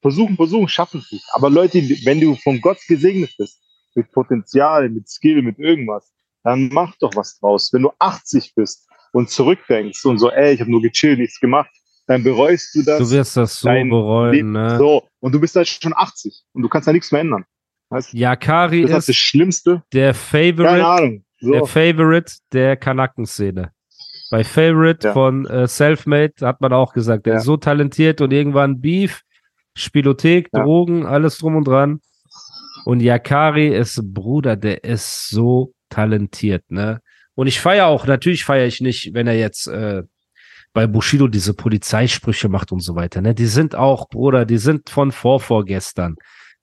Versuchen, 0.01 0.35
versuchen, 0.35 0.67
schaffen 0.67 0.99
es 0.99 1.11
nicht. 1.11 1.25
Aber 1.33 1.49
Leute, 1.49 1.79
wenn 2.05 2.19
du 2.19 2.35
von 2.35 2.59
Gott 2.59 2.79
gesegnet 2.87 3.33
bist, 3.37 3.61
mit 3.95 4.11
Potenzial, 4.11 4.89
mit 4.89 5.07
Skill, 5.07 5.41
mit 5.41 5.59
irgendwas, 5.59 6.11
dann 6.43 6.69
mach 6.69 6.95
doch 6.97 7.15
was 7.15 7.37
draus. 7.39 7.71
Wenn 7.71 7.83
du 7.83 7.91
80 7.99 8.53
bist 8.55 8.87
und 9.13 9.29
zurückdenkst 9.29 10.03
und 10.05 10.17
so, 10.17 10.31
ey, 10.31 10.53
ich 10.53 10.59
habe 10.61 10.71
nur 10.71 10.81
gechillt, 10.81 11.19
nichts 11.19 11.39
gemacht, 11.39 11.69
dann 12.07 12.23
bereust 12.23 12.73
du 12.73 12.81
das. 12.83 12.99
Du 12.99 13.11
wirst 13.11 13.37
das 13.37 13.59
so 13.59 13.69
bereuen, 13.69 14.31
Leben. 14.33 14.51
ne? 14.53 14.77
So, 14.77 15.07
und 15.19 15.33
du 15.33 15.39
bist 15.39 15.55
halt 15.55 15.67
schon 15.67 15.93
80 15.95 16.43
und 16.53 16.63
du 16.63 16.69
kannst 16.69 16.87
da 16.87 16.93
nichts 16.93 17.11
mehr 17.11 17.21
ändern. 17.21 17.45
Weißt? 17.89 18.11
du? 18.13 18.17
Yakari 18.17 18.81
Das 18.83 18.99
ist 18.99 19.09
das 19.09 19.15
Schlimmste. 19.17 19.83
der 19.93 20.13
Keine 20.13 20.55
Favorite, 20.55 20.85
Ahnung. 20.85 21.25
So. 21.41 21.51
der 21.51 21.65
Favorite 21.65 22.33
der 22.53 22.77
Kanaken-Szene. 22.77 23.71
Bei 24.29 24.43
Favorite 24.43 25.07
Ja. 25.07 25.13
von 25.13 25.45
äh, 25.47 25.67
Selfmade 25.67 26.33
hat 26.41 26.61
man 26.61 26.71
auch 26.71 26.93
gesagt, 26.93 27.25
der 27.25 27.33
Ja. 27.33 27.39
ist 27.39 27.45
so 27.45 27.57
talentiert 27.57 28.21
und 28.21 28.31
irgendwann 28.31 28.79
Beef, 28.79 29.21
Spielothek, 29.75 30.49
Ja. 30.53 30.63
Drogen, 30.63 31.05
alles 31.05 31.37
drum 31.39 31.55
und 31.55 31.67
dran. 31.67 31.99
Und 32.85 32.99
Yakari 33.01 33.67
ist, 33.75 34.01
Bruder, 34.13 34.55
der 34.55 34.83
ist 34.83 35.29
so 35.29 35.73
talentiert, 35.89 36.63
ne? 36.69 37.01
Und 37.35 37.47
ich 37.47 37.59
feiere 37.59 37.87
auch, 37.87 38.05
natürlich 38.05 38.43
feiere 38.45 38.65
ich 38.67 38.81
nicht, 38.81 39.13
wenn 39.13 39.27
er 39.27 39.37
jetzt 39.37 39.67
äh, 39.67 40.03
bei 40.73 40.87
Bushido 40.87 41.27
diese 41.27 41.53
Polizeisprüche 41.53 42.47
macht 42.49 42.71
und 42.71 42.79
so 42.81 42.95
weiter, 42.95 43.21
ne? 43.21 43.33
Die 43.35 43.45
sind 43.45 43.75
auch, 43.75 44.07
Bruder, 44.09 44.45
die 44.45 44.57
sind 44.57 44.89
von 44.89 45.11
vorvorgestern. 45.11 46.15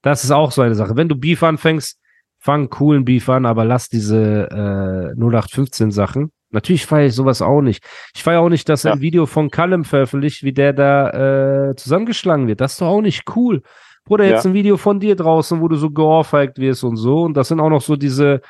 Das 0.02 0.24
ist 0.24 0.30
auch 0.30 0.52
so 0.52 0.62
eine 0.62 0.74
Sache. 0.74 0.96
Wenn 0.96 1.08
du 1.08 1.16
Beef 1.16 1.42
anfängst, 1.42 1.98
fang 2.38 2.70
coolen 2.70 3.04
Beef 3.04 3.28
an, 3.28 3.46
aber 3.46 3.64
lass 3.64 3.88
diese 3.88 4.48
äh, 4.50 5.20
0815 5.20 5.90
Sachen. 5.90 6.30
Natürlich 6.50 6.86
feiere 6.86 7.06
ich 7.08 7.14
sowas 7.14 7.42
auch 7.42 7.60
nicht. 7.60 7.84
Ich 8.14 8.22
feiere 8.22 8.40
auch 8.40 8.48
nicht, 8.48 8.68
dass 8.68 8.84
Ja. 8.84 8.92
ein 8.92 9.00
Video 9.00 9.26
von 9.26 9.50
Callum 9.50 9.84
veröffentlicht, 9.84 10.42
wie 10.44 10.52
der 10.52 10.72
da 10.72 11.68
äh, 11.70 11.76
zusammengeschlagen 11.76 12.46
wird. 12.46 12.60
Das 12.60 12.72
ist 12.72 12.80
doch 12.80 12.86
auch 12.86 13.02
nicht 13.02 13.24
cool. 13.36 13.62
Bruder, 14.04 14.24
jetzt 14.24 14.44
Ja. 14.44 14.50
ein 14.50 14.54
Video 14.54 14.78
von 14.78 14.98
dir 15.00 15.14
draußen, 15.16 15.60
wo 15.60 15.68
du 15.68 15.76
so 15.76 15.90
geohrfeigt 15.90 16.58
wirst 16.58 16.84
und 16.84 16.96
so. 16.96 17.22
Und 17.24 17.36
das 17.36 17.48
sind 17.48 17.60
auch 17.60 17.68
noch 17.68 17.82
so 17.82 17.96
diese 17.96 18.40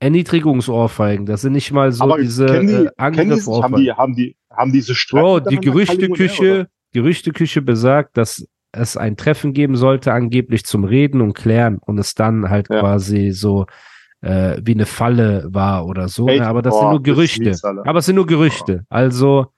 Erniedrigungsohrfeigen. 0.00 1.26
Das 1.26 1.42
sind 1.42 1.52
nicht 1.52 1.72
mal 1.72 1.92
so 1.92 2.04
aber 2.04 2.18
diese 2.18 2.46
die, 2.46 2.52
äh, 2.56 3.34
sich? 3.36 3.62
haben 3.62 3.76
die, 3.76 3.92
haben 3.92 4.14
die, 4.16 4.36
haben 4.50 4.72
diese 4.72 4.94
Bro, 5.10 5.40
die 5.40 5.54
er, 5.56 5.60
Gerüchteküche, 5.60 6.68
Gerüchteküche 6.92 7.62
besagt, 7.62 8.16
dass 8.16 8.46
es 8.76 8.96
ein 8.96 9.16
Treffen 9.16 9.52
geben 9.52 9.76
sollte, 9.76 10.12
angeblich 10.12 10.64
zum 10.64 10.84
Reden 10.84 11.20
und 11.20 11.34
Klären 11.34 11.78
und 11.78 11.98
es 11.98 12.14
dann 12.14 12.50
halt 12.50 12.68
Ja. 12.70 12.80
quasi 12.80 13.30
so 13.30 13.66
äh, 14.22 14.60
wie 14.62 14.74
eine 14.74 14.86
Falle 14.86 15.46
war 15.50 15.86
oder 15.86 16.08
so. 16.08 16.26
Ne? 16.26 16.46
Aber 16.46 16.62
das 16.62 16.72
Boah, 16.72 16.80
sind 16.80 16.90
nur 16.90 17.02
Gerüchte. 17.02 17.54
Aber 17.84 17.98
es 17.98 18.06
sind 18.06 18.16
nur 18.16 18.26
Gerüchte. 18.26 18.84
Also, 18.88 19.52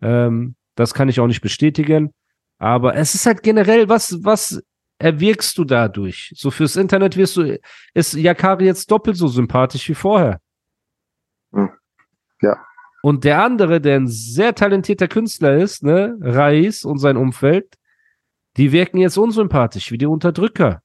ähm, 0.00 0.54
das 0.74 0.94
kann 0.94 1.08
ich 1.08 1.18
auch 1.20 1.26
nicht 1.26 1.40
bestätigen. 1.40 2.12
Aber 2.58 2.94
es 2.94 3.14
ist 3.14 3.26
halt 3.26 3.42
generell, 3.42 3.88
was, 3.88 4.18
was 4.22 4.62
erwirkst 4.98 5.58
du 5.58 5.64
dadurch? 5.64 6.32
So 6.36 6.50
fürs 6.50 6.76
Internet 6.76 7.16
wirst 7.16 7.36
du, 7.36 7.58
ist 7.94 8.14
Yakari 8.14 8.66
jetzt 8.66 8.90
doppelt 8.90 9.16
so 9.16 9.26
sympathisch 9.26 9.88
wie 9.88 9.94
vorher. 9.94 10.38
Hm. 11.52 11.70
Ja. 12.40 12.56
Und 13.02 13.24
der 13.24 13.42
andere, 13.42 13.80
der 13.80 13.96
ein 13.96 14.06
sehr 14.06 14.54
talentierter 14.54 15.08
Künstler 15.08 15.56
ist, 15.56 15.82
ne, 15.82 16.16
Reis 16.20 16.84
und 16.84 16.98
sein 16.98 17.16
Umfeld, 17.16 17.74
die 18.56 18.72
wirken 18.72 18.98
jetzt 18.98 19.16
unsympathisch, 19.16 19.90
wie 19.90 19.98
die 19.98 20.06
Unterdrücker. 20.06 20.82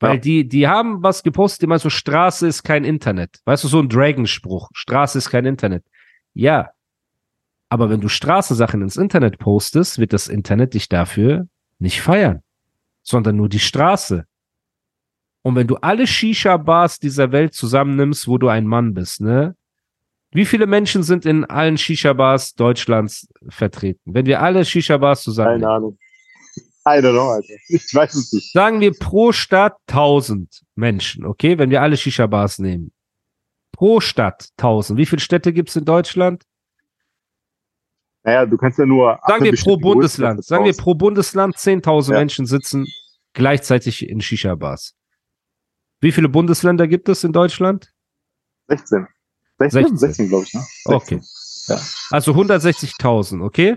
Weil 0.00 0.14
Ja. 0.14 0.20
die, 0.20 0.48
die 0.48 0.68
haben 0.68 1.02
was 1.02 1.22
gepostet, 1.22 1.62
die 1.62 1.66
meinen 1.66 1.80
so, 1.80 1.90
Straße 1.90 2.46
ist 2.46 2.62
kein 2.62 2.84
Internet. 2.84 3.40
Weißt 3.44 3.64
du, 3.64 3.68
so 3.68 3.80
ein 3.80 3.88
Dragon-Spruch. 3.88 4.70
Straße 4.72 5.18
ist 5.18 5.30
kein 5.30 5.44
Internet. 5.44 5.84
Ja. 6.34 6.70
Aber 7.68 7.90
wenn 7.90 8.00
du 8.00 8.08
Straßensachen 8.08 8.80
ins 8.80 8.96
Internet 8.96 9.38
postest, 9.38 9.98
wird 9.98 10.12
das 10.12 10.28
Internet 10.28 10.74
dich 10.74 10.88
dafür 10.88 11.48
nicht 11.78 12.00
feiern, 12.00 12.42
sondern 13.02 13.36
nur 13.36 13.48
die 13.48 13.58
Straße. 13.58 14.24
Und 15.42 15.54
wenn 15.56 15.66
du 15.66 15.76
alle 15.76 16.06
Shisha-Bars 16.06 16.98
dieser 16.98 17.32
Welt 17.32 17.54
zusammennimmst, 17.54 18.26
wo 18.28 18.38
du 18.38 18.48
ein 18.48 18.66
Mann 18.66 18.94
bist, 18.94 19.20
ne? 19.20 19.54
Wie 20.30 20.44
viele 20.44 20.66
Menschen 20.66 21.02
sind 21.02 21.24
in 21.24 21.44
allen 21.44 21.78
Shisha-Bars 21.78 22.54
Deutschlands 22.54 23.28
vertreten? 23.48 24.14
Wenn 24.14 24.26
wir 24.26 24.42
alle 24.42 24.64
Shisha-Bars 24.64 25.22
zusammennehmen. 25.22 25.62
Keine 25.62 25.74
Ahnung. 25.74 25.98
I 26.96 27.00
don't 27.00 27.12
know, 27.12 27.30
Alter. 27.30 27.54
Ich 27.68 27.94
weiß 27.94 28.14
es 28.14 28.32
nicht. 28.32 28.52
Sagen 28.52 28.80
wir 28.80 28.92
pro 28.92 29.32
Stadt 29.32 29.76
1000 29.88 30.62
Menschen, 30.74 31.24
okay? 31.24 31.58
Wenn 31.58 31.70
wir 31.70 31.82
alle 31.82 31.96
Shisha-Bars 31.96 32.58
nehmen. 32.58 32.92
Pro 33.72 34.00
Stadt 34.00 34.48
1000. 34.56 34.98
Wie 34.98 35.06
viele 35.06 35.20
Städte 35.20 35.52
gibt's 35.52 35.76
in 35.76 35.84
Deutschland? 35.84 36.42
Naja, 38.24 38.46
du 38.46 38.56
kannst 38.56 38.78
ja 38.78 38.86
nur. 38.86 39.18
Sagen 39.26 39.44
wir 39.44 39.56
pro 39.56 39.76
Bundesland. 39.76 40.44
Sagen 40.44 40.64
wir 40.64 40.74
pro 40.74 40.94
Bundesland 40.94 41.56
10.000 41.56 42.12
Ja. 42.12 42.18
Menschen 42.18 42.46
sitzen 42.46 42.86
gleichzeitig 43.32 44.08
in 44.08 44.20
Shisha-Bars. 44.20 44.94
Wie 46.00 46.12
viele 46.12 46.28
Bundesländer 46.28 46.86
gibt 46.86 47.08
es 47.08 47.24
in 47.24 47.32
Deutschland? 47.32 47.92
16. 48.68 49.06
16, 49.58 49.82
16. 49.82 49.98
16, 49.98 50.28
glaube 50.28 50.44
ich. 50.44 50.54
Ne? 50.54 50.60
16. 50.60 50.94
Okay. 50.94 51.20
Also 52.10 52.32
160.000, 52.32 53.44
okay? 53.44 53.76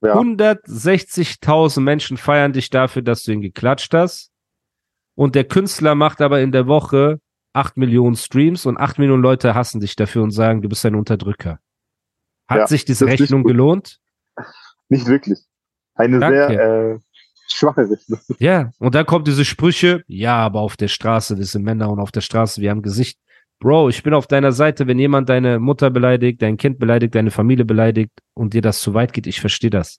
Ja. 0.00 0.14
160.000 0.16 1.80
Menschen 1.80 2.16
feiern 2.16 2.52
dich 2.52 2.70
dafür, 2.70 3.02
dass 3.02 3.24
du 3.24 3.32
ihn 3.32 3.40
geklatscht 3.40 3.92
hast. 3.94 4.30
Und 5.14 5.34
der 5.34 5.44
Künstler 5.44 5.94
macht 5.94 6.20
aber 6.20 6.40
in 6.40 6.52
der 6.52 6.66
Woche 6.68 7.20
8 7.52 7.76
Millionen 7.76 8.14
Streams 8.14 8.66
und 8.66 8.76
8 8.78 8.98
Millionen 8.98 9.22
Leute 9.22 9.54
hassen 9.54 9.80
dich 9.80 9.96
dafür 9.96 10.22
und 10.22 10.30
sagen, 10.30 10.62
du 10.62 10.68
bist 10.68 10.86
ein 10.86 10.94
Unterdrücker. 10.94 11.58
Hat 12.46 12.58
Ja, 12.58 12.66
sich 12.66 12.84
diese 12.84 13.06
Rechnung 13.06 13.42
gelohnt? 13.42 13.98
Nicht 14.88 15.06
wirklich. 15.06 15.40
Eine 15.94 16.20
Danke. 16.20 16.46
sehr 16.48 16.92
äh, 16.94 16.98
schwache 17.48 17.90
Rechnung. 17.90 18.20
Ja. 18.38 18.70
Und 18.78 18.94
dann 18.94 19.04
kommt 19.06 19.26
diese 19.26 19.44
Sprüche, 19.44 20.04
ja, 20.06 20.36
aber 20.36 20.60
auf 20.60 20.76
der 20.76 20.88
Straße, 20.88 21.36
wir 21.36 21.44
sind 21.44 21.64
Männer 21.64 21.90
und 21.90 21.98
auf 21.98 22.12
der 22.12 22.20
Straße, 22.20 22.60
wir 22.60 22.70
haben 22.70 22.82
Gesicht. 22.82 23.18
Bro, 23.60 23.88
ich 23.88 24.02
bin 24.04 24.14
auf 24.14 24.28
deiner 24.28 24.52
Seite, 24.52 24.86
wenn 24.86 24.98
jemand 24.98 25.28
deine 25.28 25.58
Mutter 25.58 25.90
beleidigt, 25.90 26.40
dein 26.42 26.56
Kind 26.56 26.78
beleidigt, 26.78 27.14
deine 27.14 27.32
Familie 27.32 27.64
beleidigt 27.64 28.12
und 28.34 28.54
dir 28.54 28.62
das 28.62 28.80
zu 28.80 28.94
weit 28.94 29.12
geht, 29.12 29.26
ich 29.26 29.40
verstehe 29.40 29.70
das. 29.70 29.98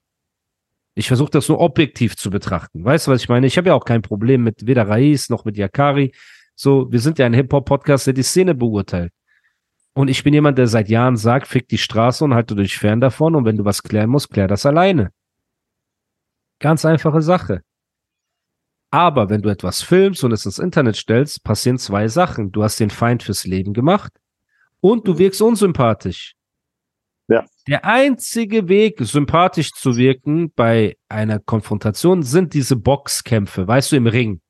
Ich 0.95 1.08
versuche 1.08 1.32
das 1.32 1.50
nur 1.50 1.60
objektiv 1.60 2.15
zu 2.15 2.30
betrachten. 2.30 2.84
Weißt 2.84 3.08
du, 3.08 3.12
was 3.12 3.22
ich 3.22 3.30
meine? 3.30 3.48
Ich 3.48 3.58
habe 3.58 3.69
ja 3.69 3.74
auch 3.74 3.86
kein 3.86 4.02
Problem 4.02 4.43
mit 4.43 4.65
weder 4.65 4.88
Raiz 4.88 5.30
noch 5.30 5.45
mit 5.45 5.58
Yakari. 5.58 6.13
So, 6.56 6.91
wir 6.91 7.00
sind 7.00 7.19
ja 7.19 7.26
ein 7.26 7.34
Hip-Hop-Podcast, 7.34 8.08
der 8.08 8.13
die 8.13 8.24
Szene 8.24 8.56
beurteilt. 8.56 9.13
Und 9.93 10.08
ich 10.10 10.24
bin 10.24 10.34
jemand, 10.34 10.58
der 10.58 10.67
seit 10.67 10.88
Jahren 10.88 11.17
sagt, 11.17 11.48
fick 11.48 11.67
die 11.67 11.78
Straße 11.78 12.24
und 12.24 12.34
halte 12.34 12.56
dich 12.56 12.78
fern 12.78 13.02
davon. 13.02 13.36
Und 13.36 13.45
wenn 13.45 13.58
du 13.58 13.65
was 13.65 13.84
klären 13.84 14.10
musst, 14.10 14.30
klär 14.30 14.48
das 14.48 14.65
alleine. 14.65 15.12
Ganz 16.60 16.86
einfache 16.86 17.22
Sache. 17.22 17.62
Aber 18.91 19.30
wenn 19.30 19.41
du 19.41 19.49
etwas 19.49 19.82
filmst 19.82 20.23
und 20.23 20.32
es 20.32 20.45
ins 20.45 20.60
Internet 20.60 20.95
stellst, 20.95 21.43
passieren 21.43 21.78
zwei 21.78 22.08
Sachen. 22.08 22.52
Du 22.52 22.63
hast 22.63 22.80
den 22.80 22.89
Feind 22.89 23.23
fürs 23.23 23.45
Leben 23.45 23.73
gemacht 23.73 24.12
und 24.82 25.08
du 25.08 25.17
wirkst 25.17 25.41
unsympathisch. 25.41 26.36
Ja. 27.28 27.45
Der 27.67 27.86
einzige 27.86 28.67
Weg, 28.67 28.97
sympathisch 29.02 29.71
zu 29.73 29.97
wirken 29.97 30.52
bei 30.56 30.97
einer 31.08 31.38
Konfrontation, 31.38 32.23
sind 32.23 32.56
diese 32.56 32.75
Boxkämpfe, 32.75 33.67
weißt 33.67 33.91
du, 33.91 33.97
im 33.97 34.08
Ring. 34.08 34.41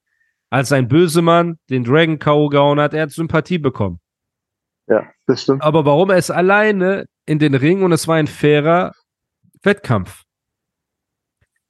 Als 0.49 0.71
ein 0.71 0.87
Bösemann 0.87 1.59
den 1.69 1.83
Dragon 1.83 2.17
K.O. 2.17 2.47
gehauen 2.47 2.79
hat, 2.79 2.93
er 2.93 3.03
hat 3.03 3.11
Sympathie 3.11 3.57
bekommen. 3.57 3.99
Ja, 4.87 5.11
das 5.27 5.43
stimmt. 5.43 5.61
Aber 5.61 5.85
warum 5.85 6.09
er 6.09 6.17
ist 6.17 6.31
alleine 6.31 7.05
in 7.25 7.37
den 7.37 7.53
Ring 7.53 7.83
und 7.83 7.91
es 7.91 8.07
war 8.07 8.15
ein 8.15 8.27
fairer 8.27 8.93
Wettkampf? 9.61 10.23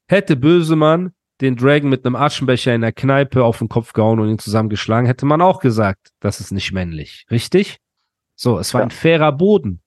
Hätte 0.07 0.35
Bösemann 0.35 1.13
den 1.41 1.55
Dragon 1.55 1.89
mit 1.89 2.05
einem 2.05 2.15
Aschenbecher 2.15 2.73
in 2.75 2.81
der 2.81 2.91
Kneipe 2.91 3.43
auf 3.43 3.59
den 3.59 3.69
Kopf 3.69 3.93
gehauen 3.93 4.19
und 4.19 4.29
ihn 4.29 4.39
zusammengeschlagen, 4.39 5.05
hätte 5.07 5.25
man 5.25 5.41
auch 5.41 5.59
gesagt, 5.59 6.09
das 6.19 6.39
ist 6.39 6.51
nicht 6.51 6.71
männlich. 6.71 7.25
Richtig? 7.31 7.77
So, 8.35 8.59
es 8.59 8.73
war 8.73 8.81
Ja. 8.81 8.85
ein 8.87 8.91
fairer 8.91 9.31
Boden. 9.31 9.81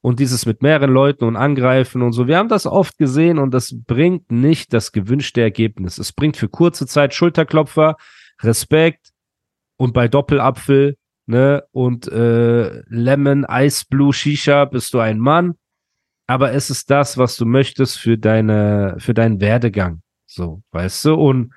Und 0.00 0.20
dieses 0.20 0.46
mit 0.46 0.62
mehreren 0.62 0.90
Leuten 0.90 1.24
und 1.24 1.36
angreifen 1.36 2.00
und 2.02 2.12
so. 2.12 2.28
Wir 2.28 2.38
haben 2.38 2.48
das 2.48 2.64
oft 2.66 2.96
gesehen 2.96 3.38
und 3.38 3.52
das 3.52 3.74
bringt 3.86 4.30
nicht 4.30 4.72
das 4.72 4.92
gewünschte 4.92 5.40
Ergebnis. 5.40 5.98
Es 5.98 6.12
bringt 6.12 6.36
für 6.36 6.48
kurze 6.48 6.86
Zeit 6.86 7.12
Schulterklopfer, 7.12 7.96
Respekt 8.42 9.10
und 9.76 9.94
bei 9.94 10.06
Doppelapfel, 10.06 10.96
ne, 11.26 11.64
und 11.72 12.06
äh, 12.06 12.82
Lemon, 12.88 13.44
Ice 13.50 13.84
Blue, 13.88 14.12
Shisha 14.12 14.64
bist 14.66 14.94
du 14.94 15.00
ein 15.00 15.18
Mann. 15.18 15.54
Aber 16.28 16.52
es 16.52 16.70
ist 16.70 16.90
das, 16.90 17.18
was 17.18 17.36
du 17.36 17.44
möchtest 17.44 17.98
für 17.98 18.16
deine, 18.16 18.96
für 18.98 19.14
deinen 19.14 19.40
Werdegang. 19.40 20.02
So, 20.26 20.62
weißt 20.72 21.04
du? 21.06 21.14
Und 21.14 21.52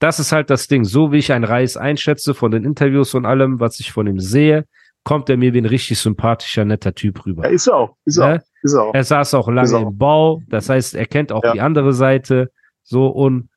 das 0.00 0.18
ist 0.18 0.32
halt 0.32 0.50
das 0.50 0.66
Ding. 0.66 0.84
So 0.84 1.12
wie 1.12 1.18
ich 1.18 1.32
einen 1.32 1.44
Reis 1.44 1.76
einschätze 1.76 2.34
von 2.34 2.50
den 2.50 2.64
Interviews 2.64 3.14
und 3.14 3.26
allem, 3.26 3.60
was 3.60 3.80
ich 3.80 3.92
von 3.92 4.06
ihm 4.06 4.18
sehe, 4.20 4.64
kommt 5.04 5.28
er 5.28 5.36
mir 5.36 5.52
wie 5.52 5.58
ein 5.58 5.66
richtig 5.66 5.98
sympathischer, 5.98 6.64
netter 6.64 6.94
Typ 6.94 7.24
rüber. 7.26 7.44
Ja, 7.44 7.50
ist 7.50 7.66
er 7.66 7.76
auch. 7.76 7.96
Ist 8.04 8.16
er 8.18 8.28
Ne? 8.28 8.34
auch. 8.40 8.44
Ist 8.62 8.72
er 8.74 8.82
auch. 8.82 8.94
Er 8.94 9.04
saß 9.04 9.34
auch 9.34 9.48
lange 9.48 9.76
auch. 9.76 9.88
im 9.90 9.98
Bau. 9.98 10.40
Das 10.48 10.68
heißt, 10.68 10.94
er 10.94 11.06
kennt 11.06 11.30
auch 11.32 11.44
Ja. 11.44 11.52
die 11.52 11.60
andere 11.60 11.92
Seite. 11.92 12.50
So 12.82 13.06
und 13.08 13.48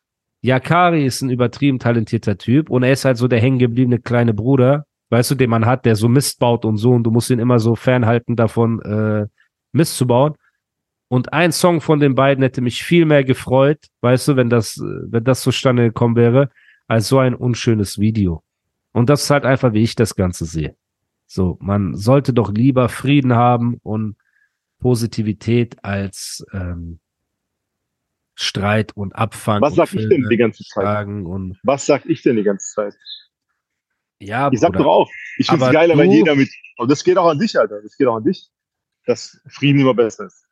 Yakari 0.42 1.06
ist 1.06 1.22
ein 1.22 1.30
übertrieben 1.30 1.80
talentierter 1.80 2.38
Typ 2.38 2.70
und 2.70 2.84
er 2.84 2.92
ist 2.94 3.06
halt 3.06 3.18
so 3.18 3.28
der 3.28 3.40
hängengebliebene 3.42 4.00
kleine 4.00 4.34
Bruder, 4.34 4.86
weißt 5.10 5.32
du, 5.32 5.36
den 5.36 5.50
man 5.50 5.66
hat, 5.66 5.86
der 5.86 5.96
so 5.96 6.08
Mist 6.08 6.40
baut 6.40 6.64
und 6.64 6.78
so 6.78 6.92
und 6.92 7.04
du 7.04 7.12
musst 7.12 7.30
ihn 7.30 7.40
immer 7.40 7.60
so 7.60 7.76
fernhalten 7.76 8.36
davon, 8.36 8.82
äh, 8.84 9.26
Mist 9.72 9.98
zu 9.98 10.06
bauen. 10.06 10.36
Und 11.10 11.32
ein 11.32 11.52
Song 11.52 11.80
von 11.80 12.00
den 12.00 12.16
beiden 12.16 12.44
hätte 12.44 12.62
mich 12.62 12.84
viel 12.84 13.06
mehr 13.06 13.24
gefreut, 13.24 13.80
weißt 14.02 14.30
du, 14.30 14.36
wenn 14.36 14.50
das, 14.50 14.78
wenn 14.78 15.24
das 15.24 15.42
zustande 15.42 15.84
gekommen 15.84 16.16
wäre, 16.16 16.50
als 16.88 17.08
so 17.08 17.20
ein 17.20 17.34
unschönes 17.34 18.00
Video. 18.00 18.44
Und 18.92 19.10
das 19.10 19.24
ist 19.24 19.30
halt 19.30 19.46
einfach, 19.46 19.74
wie 19.74 19.84
ich 19.84 19.96
das 19.96 20.16
Ganze 20.16 20.46
sehe. 20.46 20.76
So, 21.26 21.58
man 21.62 21.96
sollte 21.96 22.34
doch 22.34 22.52
lieber 22.52 22.90
Frieden 22.90 23.36
haben 23.36 23.78
und 23.84 24.16
Positivität 24.80 25.84
als 25.84 26.46
ähm, 26.54 27.00
Streit 28.36 28.96
und 28.96 29.16
Abfang. 29.16 29.62
Was 29.62 29.72
und 29.72 29.78
sag 29.78 29.94
ich 29.94 30.08
denn 30.10 30.28
die 30.30 30.38
ganze 30.38 30.64
Zeit? 30.64 31.08
und 31.08 31.58
Was 31.64 31.86
sag 31.86 32.06
ich 32.06 32.22
denn 32.22 32.36
die 32.36 32.44
ganze 32.44 32.74
Zeit? 32.74 32.96
ja, 34.20 34.50
Ich 34.52 34.60
sag 34.60 34.72
Bruder. 34.72 34.84
doch 34.84 34.92
auch, 34.92 35.12
ich 35.38 35.48
find's 35.48 35.70
geiler, 35.72 35.98
wenn 35.98 36.12
jeder 36.12 36.36
mit. 36.36 36.50
Aber 36.78 36.88
das 36.88 37.04
geht 37.04 37.18
auch 37.18 37.28
an 37.28 37.40
dich, 37.40 37.58
Alter. 37.58 37.82
Das 37.82 37.98
geht 37.98 38.08
auch 38.08 38.18
an 38.18 38.24
dich. 38.24 38.50
Dass 39.06 39.42
Frieden 39.48 39.80
immer 39.82 39.94
besser 39.94 40.26
ist. 40.26 40.47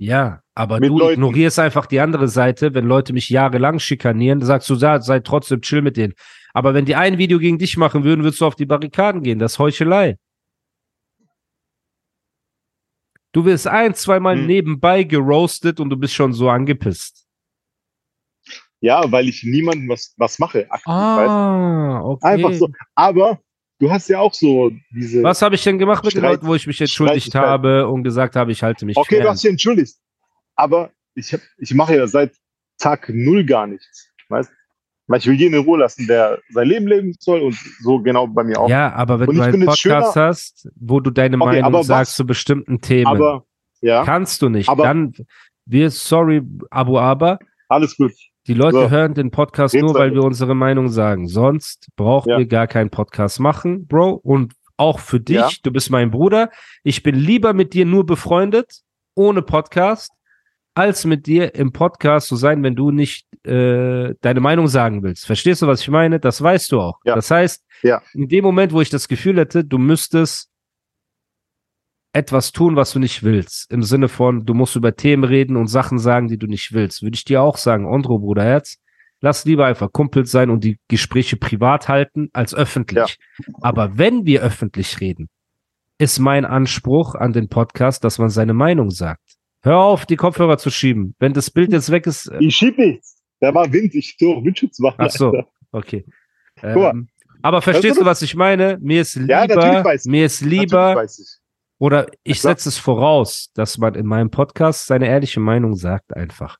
Ja, 0.00 0.42
aber 0.54 0.78
Mit 0.78 0.90
du 0.90 0.98
Leuten. 0.98 1.14
ignorierst 1.14 1.58
einfach 1.58 1.86
die 1.86 1.98
andere 1.98 2.28
Seite, 2.28 2.72
wenn 2.72 2.86
Leute 2.86 3.12
mich 3.12 3.28
jahrelang 3.30 3.80
schikanieren, 3.80 4.40
sagst 4.44 4.70
du, 4.70 4.76
sei, 4.76 5.00
sei 5.00 5.18
trotzdem 5.20 5.60
chill 5.60 5.82
mit 5.82 5.96
denen. 5.96 6.14
Aber 6.54 6.72
wenn 6.72 6.84
die 6.84 6.94
ein 6.94 7.18
Video 7.18 7.38
gegen 7.40 7.58
dich 7.58 7.76
machen 7.76 8.04
würden, 8.04 8.22
würdest 8.22 8.40
du 8.40 8.46
auf 8.46 8.54
die 8.54 8.66
Barrikaden 8.66 9.22
gehen. 9.24 9.40
Das 9.40 9.52
ist 9.54 9.58
Heuchelei. 9.58 10.16
Du 13.32 13.44
wirst 13.44 13.66
ein, 13.66 13.94
zweimal 13.94 14.36
Hm. 14.36 14.46
nebenbei 14.46 15.02
geroastet 15.02 15.80
und 15.80 15.90
du 15.90 15.96
bist 15.96 16.14
schon 16.14 16.32
so 16.32 16.48
angepisst. 16.48 17.26
Ja, 18.80 19.10
weil 19.10 19.28
ich 19.28 19.42
niemandem 19.42 19.88
was, 19.88 20.14
was 20.16 20.38
mache. 20.38 20.70
Aktiv? 20.70 20.86
Ah, 20.86 22.00
okay. 22.04 22.26
Einfach 22.26 22.52
so. 22.52 22.68
Aber 22.94 23.40
du 23.78 23.90
hast 23.90 24.08
ja 24.08 24.20
auch 24.20 24.34
so 24.34 24.70
diese. 24.90 25.22
Was 25.22 25.42
habe 25.42 25.54
ich 25.54 25.62
denn 25.64 25.78
gemacht 25.78 26.04
mit 26.04 26.14
den 26.14 26.18
Streit- 26.20 26.32
Leuten, 26.36 26.46
wo 26.46 26.54
ich 26.54 26.66
mich 26.66 26.80
entschuldigt 26.80 27.34
habe 27.34 27.88
und 27.88 28.02
gesagt 28.02 28.36
habe, 28.36 28.52
ich 28.52 28.62
halte 28.62 28.84
mich 28.86 28.96
Okay, 28.96 29.16
fern? 29.16 29.24
du 29.24 29.30
hast 29.30 29.42
dich 29.44 29.50
entschuldigt. 29.50 29.96
Aber 30.56 30.90
ich, 31.14 31.32
hab, 31.32 31.40
ich 31.58 31.72
mache 31.74 31.96
ja 31.96 32.06
seit 32.06 32.32
Tag 32.78 33.08
null 33.12 33.44
gar 33.44 33.66
nichts. 33.66 34.10
Weißt 34.28 34.50
Weil 35.06 35.18
ich 35.20 35.26
will 35.26 35.34
jeden 35.34 35.54
in 35.54 35.64
Ruhe 35.64 35.78
lassen, 35.78 36.06
der 36.06 36.38
sein 36.50 36.68
Leben 36.68 36.86
leben 36.86 37.14
soll 37.18 37.40
und 37.40 37.56
so 37.80 37.98
genau 38.00 38.26
bei 38.26 38.44
mir 38.44 38.58
auch. 38.60 38.68
Ja, 38.68 38.92
aber 38.92 39.18
wenn 39.20 39.26
du 39.34 39.40
einen 39.42 39.64
Podcast 39.64 39.80
schöner- 39.80 40.14
hast, 40.14 40.68
wo 40.76 41.00
du 41.00 41.10
deine 41.10 41.36
Okay, 41.36 41.44
Meinung 41.46 41.64
aber 41.64 41.78
was- 41.80 41.86
sagst 41.86 42.16
zu 42.16 42.26
bestimmten 42.26 42.80
Themen, 42.80 43.06
Aber 43.06 43.44
ja, 43.80 44.04
kannst 44.04 44.42
du 44.42 44.48
nicht. 44.48 44.68
Aber- 44.68 44.82
Dann, 44.84 45.12
wir, 45.64 45.90
sorry, 45.90 46.42
Abu 46.70 46.98
Aber, 46.98 47.38
alles 47.68 47.96
gut. 47.96 48.12
Die 48.48 48.54
Leute 48.54 48.76
So. 48.84 48.90
hören 48.90 49.14
den 49.14 49.30
Podcast 49.30 49.72
Geht's 49.72 49.82
nur, 49.84 49.94
weil 49.94 50.12
wir 50.14 50.22
unsere 50.24 50.54
Meinung 50.54 50.88
sagen. 50.88 51.28
Sonst 51.28 51.88
brauchen 51.96 52.30
Ja. 52.30 52.38
wir 52.38 52.46
gar 52.46 52.66
keinen 52.66 52.90
Podcast 52.90 53.38
machen, 53.40 53.86
Bro. 53.86 54.12
Und 54.22 54.54
auch 54.76 54.98
für 55.00 55.20
dich, 55.20 55.36
Ja. 55.36 55.48
du 55.62 55.70
bist 55.70 55.90
mein 55.90 56.10
Bruder. 56.10 56.50
Ich 56.82 57.02
bin 57.02 57.14
lieber 57.14 57.52
mit 57.52 57.74
dir 57.74 57.84
nur 57.84 58.06
befreundet, 58.06 58.80
ohne 59.14 59.42
Podcast, 59.42 60.10
als 60.74 61.04
mit 61.04 61.26
dir 61.26 61.54
im 61.56 61.72
Podcast 61.72 62.28
zu 62.28 62.36
sein, 62.36 62.62
wenn 62.62 62.76
du 62.76 62.90
nicht 62.90 63.26
äh, 63.44 64.14
deine 64.20 64.40
Meinung 64.40 64.66
sagen 64.68 65.02
willst. 65.02 65.26
Verstehst 65.26 65.62
du, 65.62 65.66
was 65.66 65.80
ich 65.80 65.88
meine? 65.88 66.20
Das 66.20 66.40
weißt 66.42 66.70
du 66.72 66.80
auch. 66.80 66.98
Ja. 67.04 67.14
Das 67.14 67.30
heißt, 67.30 67.64
Ja. 67.82 68.02
in 68.14 68.28
dem 68.28 68.44
Moment, 68.44 68.72
wo 68.72 68.80
ich 68.80 68.90
das 68.90 69.08
Gefühl 69.08 69.38
hätte, 69.38 69.64
du 69.64 69.78
müsstest 69.78 70.50
etwas 72.12 72.52
tun, 72.52 72.76
was 72.76 72.92
du 72.92 72.98
nicht 72.98 73.22
willst, 73.22 73.70
im 73.70 73.82
Sinne 73.82 74.08
von, 74.08 74.44
du 74.46 74.54
musst 74.54 74.76
über 74.76 74.96
Themen 74.96 75.24
reden 75.24 75.56
und 75.56 75.66
Sachen 75.68 75.98
sagen, 75.98 76.28
die 76.28 76.38
du 76.38 76.46
nicht 76.46 76.72
willst, 76.72 77.02
würde 77.02 77.14
ich 77.16 77.24
dir 77.24 77.42
auch 77.42 77.56
sagen, 77.56 77.86
Ondro, 77.86 78.18
Bruderherz, 78.18 78.78
lass 79.20 79.44
lieber 79.44 79.66
einfach 79.66 79.92
Kumpels 79.92 80.30
sein 80.30 80.50
und 80.50 80.64
die 80.64 80.78
Gespräche 80.88 81.36
privat 81.36 81.88
halten 81.88 82.30
als 82.32 82.54
öffentlich. 82.54 83.18
Aber 83.60 83.98
wenn 83.98 84.24
wir 84.26 84.42
öffentlich 84.42 85.00
reden, 85.00 85.28
ist 85.98 86.18
mein 86.18 86.44
Anspruch 86.44 87.14
an 87.14 87.32
den 87.32 87.48
Podcast, 87.48 88.04
dass 88.04 88.18
man 88.18 88.30
seine 88.30 88.54
Meinung 88.54 88.90
sagt. 88.90 89.36
Hör 89.62 89.78
auf, 89.78 90.06
die 90.06 90.16
Kopfhörer 90.16 90.56
zu 90.56 90.70
schieben. 90.70 91.14
Wenn 91.18 91.32
das 91.32 91.50
Bild 91.50 91.72
jetzt 91.72 91.90
weg 91.90 92.06
ist, 92.06 92.28
äh, 92.28 92.38
Ich 92.40 92.54
schieb 92.56 92.78
nichts. 92.78 93.20
Da 93.40 93.52
war 93.52 93.72
Wind, 93.72 93.94
ich 93.94 94.16
auch 94.22 94.42
Windschutz 94.44 94.78
machen. 94.78 94.96
Ach 94.98 95.10
so. 95.10 95.32
Okay. 95.70 96.06
Ähm, 96.62 97.08
aber 97.42 97.60
verstehst 97.60 97.96
Weißt 97.96 98.00
du 98.00 98.04
was 98.06 98.22
ich 98.22 98.34
meine? 98.34 98.78
Mir 98.80 99.02
ist 99.02 99.16
Ja, 99.16 99.42
lieber, 99.42 99.84
weiß 99.84 100.06
ich. 100.06 100.10
mir 100.10 100.24
ist 100.24 100.40
lieber. 100.40 101.06
Oder 101.78 102.08
ich 102.24 102.40
setze 102.40 102.68
es 102.68 102.78
voraus, 102.78 103.50
dass 103.54 103.78
man 103.78 103.94
in 103.94 104.06
meinem 104.06 104.30
Podcast 104.30 104.86
seine 104.86 105.06
ehrliche 105.06 105.40
Meinung 105.40 105.76
sagt 105.76 106.14
einfach. 106.16 106.58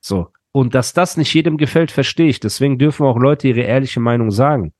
So. 0.00 0.28
Und 0.52 0.74
dass 0.74 0.94
das 0.94 1.18
nicht 1.18 1.34
jedem 1.34 1.58
gefällt, 1.58 1.90
verstehe 1.90 2.28
ich. 2.28 2.40
Deswegen 2.40 2.78
dürfen 2.78 3.04
auch 3.04 3.18
Leute 3.18 3.48
ihre 3.48 3.60
ehrliche 3.60 4.00
Meinung 4.00 4.30
sagen. 4.30 4.72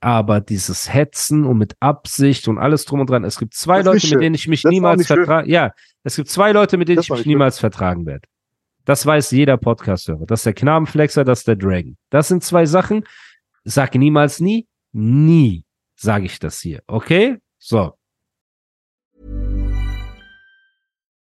Aber 0.00 0.40
dieses 0.40 0.92
Hetzen 0.92 1.44
und 1.46 1.56
mit 1.56 1.76
Absicht 1.80 2.46
und 2.48 2.58
alles 2.58 2.84
drum 2.84 3.00
und 3.00 3.08
dran. 3.08 3.24
Es 3.24 3.38
gibt 3.38 3.54
zwei 3.54 3.80
Leute, 3.80 4.06
mit 4.08 4.20
denen 4.22 4.34
ich 4.34 4.48
mich 4.48 4.62
Das 4.62 4.70
niemals 4.70 5.06
vertragen. 5.06 5.48
Ja, 5.48 5.72
es 6.02 6.16
gibt 6.16 6.28
zwei 6.28 6.52
Leute, 6.52 6.76
mit 6.76 6.88
denen 6.88 6.96
Das 6.96 7.06
ich 7.06 7.10
mich 7.10 7.18
nicht 7.18 7.24
schön. 7.24 7.30
niemals 7.30 7.58
vertragen 7.58 8.04
werde. 8.04 8.28
Das 8.84 9.06
weiß 9.06 9.30
jeder 9.30 9.56
Podcast-Hörer. 9.56 10.26
Das 10.26 10.40
ist 10.40 10.46
der 10.46 10.54
Knabenflexer, 10.54 11.24
das 11.24 11.38
ist 11.40 11.48
der 11.48 11.56
Dragon. 11.56 11.96
Das 12.10 12.28
sind 12.28 12.42
zwei 12.42 12.66
Sachen. 12.66 13.04
Sag 13.64 13.94
niemals 13.94 14.40
nie. 14.40 14.66
Nie 14.92 15.64
sage 15.94 16.26
ich 16.26 16.38
das 16.38 16.60
hier. 16.60 16.82
Okay? 16.88 17.38
So. 17.58 17.94